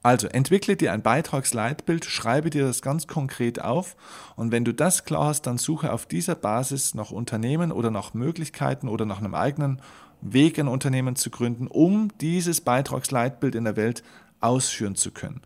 Also 0.00 0.28
entwickle 0.28 0.76
dir 0.76 0.92
ein 0.92 1.02
Beitragsleitbild, 1.02 2.04
schreibe 2.04 2.50
dir 2.50 2.66
das 2.66 2.82
ganz 2.82 3.08
konkret 3.08 3.60
auf 3.60 3.96
und 4.36 4.52
wenn 4.52 4.64
du 4.64 4.72
das 4.72 5.04
klar 5.04 5.26
hast, 5.26 5.42
dann 5.42 5.58
suche 5.58 5.92
auf 5.92 6.06
dieser 6.06 6.36
Basis 6.36 6.94
nach 6.94 7.10
Unternehmen 7.10 7.72
oder 7.72 7.90
nach 7.90 8.14
Möglichkeiten 8.14 8.86
oder 8.86 9.06
nach 9.06 9.18
einem 9.18 9.34
eigenen 9.34 9.82
Weg, 10.20 10.56
ein 10.60 10.68
Unternehmen 10.68 11.16
zu 11.16 11.30
gründen, 11.30 11.66
um 11.66 12.16
dieses 12.20 12.60
Beitragsleitbild 12.60 13.56
in 13.56 13.64
der 13.64 13.74
Welt 13.74 14.04
ausführen 14.38 14.94
zu 14.94 15.10
können 15.10 15.42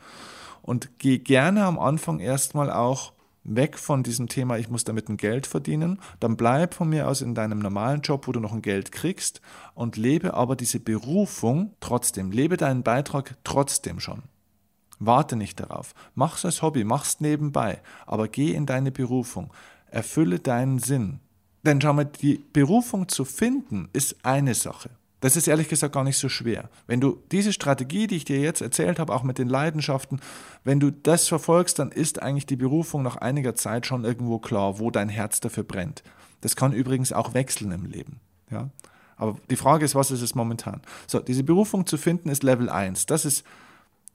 und 0.64 0.98
geh 0.98 1.18
gerne 1.18 1.64
am 1.64 1.78
Anfang 1.78 2.20
erstmal 2.20 2.72
auch 2.72 3.12
weg 3.44 3.78
von 3.78 4.02
diesem 4.02 4.28
Thema, 4.28 4.56
ich 4.56 4.70
muss 4.70 4.84
damit 4.84 5.10
ein 5.10 5.18
Geld 5.18 5.46
verdienen, 5.46 6.00
dann 6.20 6.38
bleib 6.38 6.72
von 6.72 6.88
mir 6.88 7.06
aus 7.06 7.20
in 7.20 7.34
deinem 7.34 7.58
normalen 7.58 8.00
Job, 8.00 8.26
wo 8.26 8.32
du 8.32 8.40
noch 8.40 8.54
ein 8.54 8.62
Geld 8.62 8.90
kriegst 8.90 9.42
und 9.74 9.98
lebe 9.98 10.32
aber 10.32 10.56
diese 10.56 10.80
Berufung 10.80 11.74
trotzdem, 11.80 12.30
lebe 12.30 12.56
deinen 12.56 12.82
Beitrag 12.82 13.36
trotzdem 13.44 14.00
schon. 14.00 14.22
Warte 14.98 15.36
nicht 15.36 15.60
darauf, 15.60 15.94
mach's 16.14 16.46
als 16.46 16.62
Hobby, 16.62 16.84
mach's 16.84 17.20
nebenbei, 17.20 17.82
aber 18.06 18.26
geh 18.28 18.54
in 18.54 18.64
deine 18.64 18.90
Berufung, 18.90 19.52
erfülle 19.90 20.38
deinen 20.38 20.78
Sinn. 20.78 21.20
Denn 21.62 21.78
schau 21.78 21.92
mal, 21.92 22.06
die 22.06 22.42
Berufung 22.54 23.08
zu 23.08 23.26
finden 23.26 23.90
ist 23.92 24.16
eine 24.22 24.54
Sache. 24.54 24.88
Das 25.24 25.36
ist 25.36 25.48
ehrlich 25.48 25.70
gesagt 25.70 25.94
gar 25.94 26.04
nicht 26.04 26.18
so 26.18 26.28
schwer. 26.28 26.68
Wenn 26.86 27.00
du 27.00 27.22
diese 27.32 27.54
Strategie, 27.54 28.06
die 28.06 28.16
ich 28.16 28.26
dir 28.26 28.40
jetzt 28.40 28.60
erzählt 28.60 28.98
habe, 28.98 29.10
auch 29.10 29.22
mit 29.22 29.38
den 29.38 29.48
Leidenschaften, 29.48 30.20
wenn 30.64 30.80
du 30.80 30.90
das 30.90 31.28
verfolgst, 31.28 31.78
dann 31.78 31.92
ist 31.92 32.20
eigentlich 32.20 32.44
die 32.44 32.56
Berufung 32.56 33.02
nach 33.02 33.16
einiger 33.16 33.54
Zeit 33.54 33.86
schon 33.86 34.04
irgendwo 34.04 34.38
klar, 34.38 34.78
wo 34.78 34.90
dein 34.90 35.08
Herz 35.08 35.40
dafür 35.40 35.62
brennt. 35.62 36.02
Das 36.42 36.56
kann 36.56 36.74
übrigens 36.74 37.14
auch 37.14 37.32
wechseln 37.32 37.72
im 37.72 37.86
Leben. 37.86 38.20
Ja? 38.50 38.68
Aber 39.16 39.36
die 39.48 39.56
Frage 39.56 39.86
ist, 39.86 39.94
was 39.94 40.10
ist 40.10 40.20
es 40.20 40.34
momentan? 40.34 40.82
So, 41.06 41.20
diese 41.20 41.42
Berufung 41.42 41.86
zu 41.86 41.96
finden 41.96 42.28
ist 42.28 42.42
Level 42.42 42.68
1. 42.68 43.06
Das 43.06 43.24
ist 43.24 43.46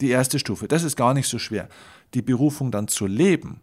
die 0.01 0.11
erste 0.11 0.37
Stufe. 0.37 0.67
Das 0.67 0.83
ist 0.83 0.95
gar 0.95 1.15
nicht 1.15 1.27
so 1.27 1.39
schwer. 1.39 1.69
Die 2.13 2.21
Berufung 2.21 2.69
dann 2.69 2.87
zu 2.87 3.07
leben, 3.07 3.61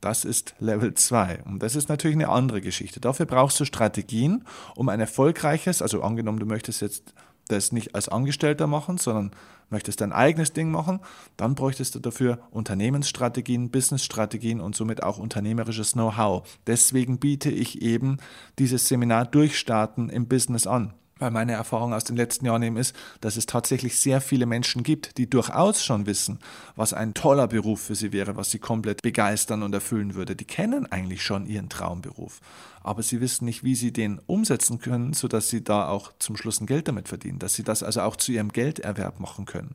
das 0.00 0.24
ist 0.24 0.54
Level 0.58 0.94
2. 0.94 1.42
Und 1.44 1.62
das 1.62 1.76
ist 1.76 1.88
natürlich 1.88 2.16
eine 2.16 2.28
andere 2.28 2.60
Geschichte. 2.60 3.00
Dafür 3.00 3.26
brauchst 3.26 3.58
du 3.60 3.64
Strategien, 3.64 4.44
um 4.74 4.88
ein 4.88 5.00
erfolgreiches, 5.00 5.82
also 5.82 6.02
angenommen, 6.02 6.38
du 6.38 6.46
möchtest 6.46 6.82
jetzt 6.82 7.14
das 7.48 7.72
nicht 7.72 7.94
als 7.94 8.08
Angestellter 8.08 8.66
machen, 8.66 8.98
sondern 8.98 9.30
möchtest 9.70 10.00
dein 10.00 10.12
eigenes 10.12 10.52
Ding 10.52 10.70
machen, 10.70 11.00
dann 11.36 11.54
bräuchtest 11.54 11.94
du 11.94 11.98
dafür 11.98 12.38
Unternehmensstrategien, 12.50 13.70
Businessstrategien 13.70 14.60
und 14.60 14.76
somit 14.76 15.02
auch 15.02 15.18
unternehmerisches 15.18 15.92
Know-how. 15.92 16.46
Deswegen 16.66 17.18
biete 17.18 17.50
ich 17.50 17.82
eben 17.82 18.18
dieses 18.58 18.88
Seminar 18.88 19.26
Durchstarten 19.26 20.08
im 20.08 20.28
Business 20.28 20.66
an 20.66 20.92
weil 21.18 21.30
meine 21.30 21.52
Erfahrung 21.52 21.94
aus 21.94 22.04
den 22.04 22.16
letzten 22.16 22.46
Jahren 22.46 22.62
eben 22.62 22.76
ist, 22.76 22.94
dass 23.20 23.36
es 23.36 23.46
tatsächlich 23.46 23.98
sehr 23.98 24.20
viele 24.20 24.46
Menschen 24.46 24.82
gibt, 24.82 25.16
die 25.18 25.28
durchaus 25.28 25.84
schon 25.84 26.06
wissen, 26.06 26.38
was 26.74 26.92
ein 26.92 27.14
toller 27.14 27.48
Beruf 27.48 27.80
für 27.80 27.94
sie 27.94 28.12
wäre, 28.12 28.36
was 28.36 28.50
sie 28.50 28.58
komplett 28.58 29.02
begeistern 29.02 29.62
und 29.62 29.72
erfüllen 29.72 30.14
würde. 30.14 30.36
Die 30.36 30.44
kennen 30.44 30.90
eigentlich 30.90 31.22
schon 31.22 31.46
ihren 31.46 31.68
Traumberuf 31.68 32.40
aber 32.86 33.02
sie 33.02 33.20
wissen 33.20 33.46
nicht, 33.46 33.64
wie 33.64 33.74
sie 33.74 33.92
den 33.92 34.20
umsetzen 34.26 34.78
können, 34.78 35.12
sodass 35.12 35.48
sie 35.48 35.64
da 35.64 35.88
auch 35.88 36.12
zum 36.20 36.36
Schluss 36.36 36.60
ein 36.60 36.66
Geld 36.66 36.86
damit 36.86 37.08
verdienen, 37.08 37.40
dass 37.40 37.54
sie 37.54 37.64
das 37.64 37.82
also 37.82 38.02
auch 38.02 38.14
zu 38.14 38.30
ihrem 38.30 38.52
Gelderwerb 38.52 39.18
machen 39.18 39.44
können. 39.44 39.74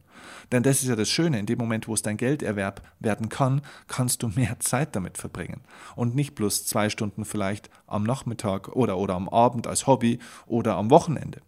Denn 0.53 0.63
das 0.63 0.81
ist 0.81 0.87
ja 0.87 0.95
das 0.95 1.09
Schöne, 1.09 1.37
in 1.37 1.45
dem 1.45 1.59
Moment, 1.59 1.89
wo 1.89 1.93
es 1.93 2.01
dein 2.01 2.15
Gelderwerb 2.15 2.81
werden 2.99 3.27
kann, 3.27 3.61
kannst 3.87 4.23
du 4.23 4.29
mehr 4.29 4.59
Zeit 4.61 4.95
damit 4.95 5.17
verbringen 5.17 5.59
und 5.97 6.15
nicht 6.15 6.35
bloß 6.35 6.65
zwei 6.65 6.89
Stunden 6.89 7.25
vielleicht 7.25 7.69
am 7.85 8.03
Nachmittag 8.03 8.69
oder, 8.69 8.97
oder 8.97 9.15
am 9.15 9.27
Abend 9.27 9.67
als 9.67 9.87
Hobby 9.87 10.19
oder 10.47 10.77
am 10.77 10.89
Wochenende 10.89 11.41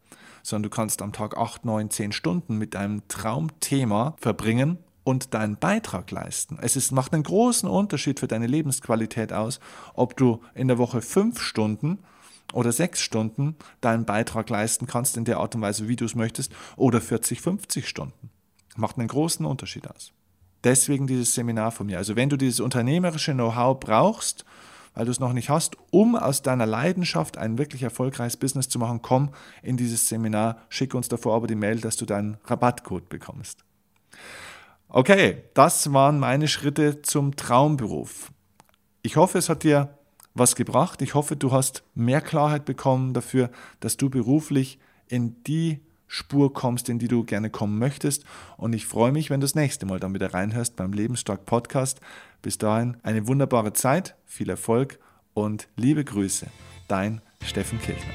sondern 0.46 0.70
du 0.70 0.76
kannst 0.76 1.02
am 1.02 1.14
Tag 1.14 1.38
acht, 1.38 1.64
neun, 1.64 1.90
zehn 1.90 2.12
Stunden 2.12 2.58
mit 2.58 2.74
deinem 2.74 3.08
Traumthema 3.08 4.18
verbringen 4.20 4.78
und 5.04 5.34
deinen 5.34 5.58
Beitrag 5.58 6.10
leisten. 6.12 6.58
Es 6.62 6.76
ist, 6.76 6.92
macht 6.92 7.14
einen 7.14 7.24
großen 7.24 7.68
Unterschied 7.68 8.20
für 8.20 8.28
deine 8.28 8.48
Lebensqualität 8.48 9.34
aus, 9.34 9.60
ob 9.94 10.16
du 10.18 10.42
in 10.56 10.68
der 10.68 10.78
Woche 10.78 11.02
fünf 11.02 11.42
Stunden 11.42 12.00
oder 12.54 12.72
sechs 12.72 13.02
Stunden 13.02 13.56
deinen 13.82 14.06
Beitrag 14.06 14.50
leisten 14.50 14.88
kannst 14.88 15.18
in 15.18 15.26
der 15.26 15.40
Art 15.40 15.56
und 15.56 15.62
Weise, 15.62 15.88
wie 15.88 15.96
du 15.96 16.06
es 16.06 16.16
möchtest, 16.16 16.54
oder 16.76 17.02
40, 17.02 17.42
50 17.42 17.88
Stunden. 17.88 18.30
Macht 18.76 18.98
einen 18.98 19.08
großen 19.08 19.46
Unterschied 19.46 19.88
aus. 19.90 20.14
Deswegen 20.64 21.08
dieses 21.08 21.34
Seminar 21.34 21.72
von 21.72 21.88
mir. 21.88 21.98
Also 21.98 22.16
wenn 22.16 22.30
du 22.30 22.38
dieses 22.38 22.60
unternehmerische 22.60 23.34
Know-how 23.34 23.80
brauchst, 23.80 24.46
weil 24.94 25.06
du 25.06 25.12
es 25.12 25.20
noch 25.20 25.34
nicht 25.34 25.50
hast, 25.50 25.76
um 25.92 26.16
aus 26.16 26.42
deiner 26.42 26.66
Leidenschaft 26.66 27.38
ein 27.38 27.58
wirklich 27.58 27.84
erfolgreiches 27.84 28.38
Business 28.38 28.70
zu 28.70 28.80
machen, 28.80 29.02
komm 29.02 29.30
in 29.62 29.76
dieses 29.76 30.08
Seminar, 30.08 30.58
schick 30.70 30.94
uns 30.94 31.10
davor 31.10 31.36
aber 31.36 31.48
die 31.48 31.56
Mail, 31.56 31.82
dass 31.82 31.98
du 31.98 32.06
deinen 32.06 32.38
Rabattcode 32.46 33.10
bekommst. 33.10 33.64
Okay, 34.96 35.42
das 35.56 35.92
waren 35.92 36.20
meine 36.20 36.48
Schritte 36.48 37.02
zum 37.02 37.36
Traumberuf. 37.36 38.32
Ich 39.02 39.16
hoffe, 39.16 39.40
es 39.40 39.50
hat 39.50 39.64
dir 39.64 39.98
was 40.36 40.56
gebracht. 40.56 41.02
Ich 41.02 41.16
hoffe, 41.16 41.36
du 41.36 41.52
hast 41.52 41.82
mehr 41.96 42.22
Klarheit 42.22 42.64
bekommen 42.64 43.16
dafür, 43.16 43.50
dass 43.80 43.98
du 43.98 44.12
beruflich 44.12 44.78
in 45.08 45.44
die 45.46 45.80
Spur 46.06 46.54
kommst, 46.54 46.90
in 46.90 47.00
die 47.00 47.08
du 47.08 47.24
gerne 47.24 47.50
kommen 47.50 47.80
möchtest. 47.80 48.24
Und 48.56 48.74
ich 48.74 48.86
freue 48.86 49.12
mich, 49.12 49.32
wenn 49.32 49.40
du 49.40 49.46
das 49.46 49.56
nächste 49.56 49.88
Mal 49.88 50.00
dann 50.00 50.14
wieder 50.14 50.32
reinhörst 50.32 50.76
beim 50.76 50.94
Lebensstark 50.94 51.48
Podcast. 51.48 52.00
Bis 52.44 52.60
dahin 52.60 52.98
eine 53.02 53.26
wunderbare 53.26 53.74
Zeit, 53.74 54.16
viel 54.28 54.52
Erfolg 54.52 55.00
und 55.34 55.70
liebe 55.76 56.06
Grüße. 56.06 56.46
Dein 56.88 57.20
Steffen 57.42 57.82
Kirchner. 57.82 58.14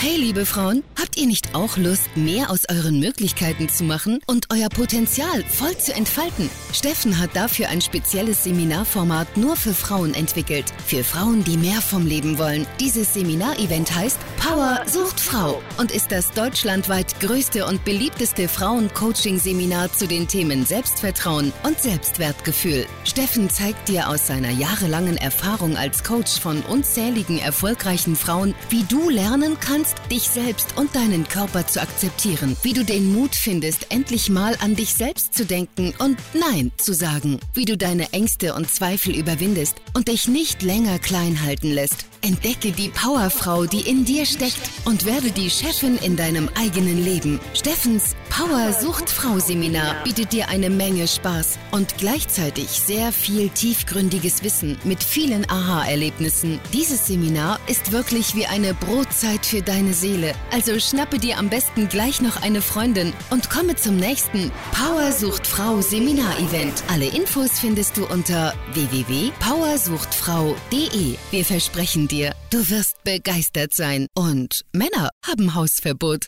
Hey 0.00 0.16
liebe 0.16 0.46
Frauen, 0.46 0.84
habt 0.96 1.16
ihr 1.16 1.26
nicht 1.26 1.56
auch 1.56 1.76
Lust, 1.76 2.16
mehr 2.16 2.50
aus 2.50 2.68
euren 2.70 3.00
Möglichkeiten 3.00 3.68
zu 3.68 3.82
machen 3.82 4.20
und 4.28 4.46
euer 4.52 4.68
Potenzial 4.68 5.42
voll 5.42 5.76
zu 5.76 5.92
entfalten? 5.92 6.48
Steffen 6.72 7.18
hat 7.18 7.34
dafür 7.34 7.68
ein 7.68 7.80
spezielles 7.80 8.44
Seminarformat 8.44 9.36
nur 9.36 9.56
für 9.56 9.74
Frauen 9.74 10.14
entwickelt. 10.14 10.66
Für 10.86 11.02
Frauen, 11.02 11.42
die 11.42 11.56
mehr 11.56 11.82
vom 11.82 12.06
Leben 12.06 12.38
wollen. 12.38 12.64
Dieses 12.78 13.12
Seminarevent 13.12 13.92
heißt 13.92 14.20
Power 14.38 14.82
sucht 14.86 15.18
Frau 15.18 15.60
und 15.78 15.90
ist 15.90 16.12
das 16.12 16.30
deutschlandweit 16.30 17.18
größte 17.18 17.66
und 17.66 17.84
beliebteste 17.84 18.46
Frauen-Coaching-Seminar 18.46 19.92
zu 19.92 20.06
den 20.06 20.28
Themen 20.28 20.64
Selbstvertrauen 20.64 21.52
und 21.64 21.80
Selbstwertgefühl. 21.80 22.86
Steffen 23.02 23.50
zeigt 23.50 23.88
dir 23.88 24.08
aus 24.08 24.28
seiner 24.28 24.50
jahrelangen 24.50 25.16
Erfahrung 25.16 25.76
als 25.76 26.04
Coach 26.04 26.38
von 26.38 26.62
unzähligen 26.62 27.40
erfolgreichen 27.40 28.14
Frauen, 28.14 28.54
wie 28.70 28.84
du 28.84 29.10
lernen 29.10 29.56
kannst, 29.58 29.87
lernst, 29.88 30.10
dich 30.10 30.28
selbst 30.28 30.76
und 30.76 30.94
deinen 30.94 31.26
Körper 31.28 31.66
zu 31.66 31.80
akzeptieren, 31.80 32.56
wie 32.62 32.72
du 32.72 32.84
den 32.84 33.12
Mut 33.12 33.34
findest, 33.34 33.90
endlich 33.90 34.28
mal 34.28 34.56
an 34.60 34.76
dich 34.76 34.94
selbst 34.94 35.34
zu 35.34 35.44
denken 35.44 35.94
und 35.98 36.18
Nein 36.34 36.72
zu 36.76 36.92
sagen, 36.92 37.38
wie 37.54 37.64
du 37.64 37.76
deine 37.76 38.12
Ängste 38.12 38.54
und 38.54 38.70
Zweifel 38.70 39.16
überwindest 39.16 39.76
und 39.94 40.08
dich 40.08 40.28
nicht 40.28 40.62
länger 40.62 40.98
klein 40.98 41.42
halten 41.42 41.70
lässt. 41.70 42.06
Entdecke 42.22 42.72
die 42.72 42.88
Powerfrau, 42.88 43.66
die 43.66 43.80
in 43.80 44.04
dir 44.04 44.26
steckt 44.26 44.58
und 44.84 45.04
werde 45.04 45.30
die 45.30 45.50
Chefin 45.50 45.98
in 45.98 46.16
deinem 46.16 46.48
eigenen 46.54 47.04
Leben. 47.04 47.38
Steffens 47.54 48.16
Power 48.30 48.72
Sucht 48.72 49.10
Frau 49.10 49.38
Seminar 49.38 50.02
bietet 50.04 50.32
dir 50.32 50.48
eine 50.48 50.70
Menge 50.70 51.06
Spaß 51.08 51.58
und 51.70 51.96
gleichzeitig 51.98 52.68
sehr 52.68 53.12
viel 53.12 53.48
tiefgründiges 53.48 54.44
Wissen 54.44 54.76
mit 54.84 55.02
vielen 55.02 55.48
Aha-Erlebnissen. 55.48 56.60
Dieses 56.72 57.06
Seminar 57.06 57.58
ist 57.66 57.92
wirklich 57.92 58.34
wie 58.34 58.44
eine 58.46 58.74
Brotzeit 58.74 59.46
für 59.46 59.62
deine 59.62 59.94
Seele. 59.94 60.34
Also 60.52 60.78
schnappe 60.78 61.18
dir 61.18 61.38
am 61.38 61.48
besten 61.48 61.88
gleich 61.88 62.20
noch 62.20 62.42
eine 62.42 62.60
Freundin 62.62 63.12
und 63.30 63.50
komme 63.50 63.76
zum 63.76 63.96
nächsten 63.96 64.50
Power 64.72 65.12
Sucht 65.12 65.46
Frau 65.46 65.80
Seminar-Event. 65.80 66.82
Alle 66.88 67.06
Infos 67.06 67.60
findest 67.60 67.96
du 67.96 68.04
unter 68.06 68.54
www.powersuchtfrau.de. 68.74 71.16
Wir 71.30 71.44
versprechen 71.44 72.07
dir, 72.08 72.34
du 72.50 72.58
wirst 72.70 73.02
begeistert 73.04 73.74
sein. 73.74 74.06
Und 74.16 74.62
Männer 74.72 75.10
haben 75.24 75.54
Hausverbot. 75.54 76.26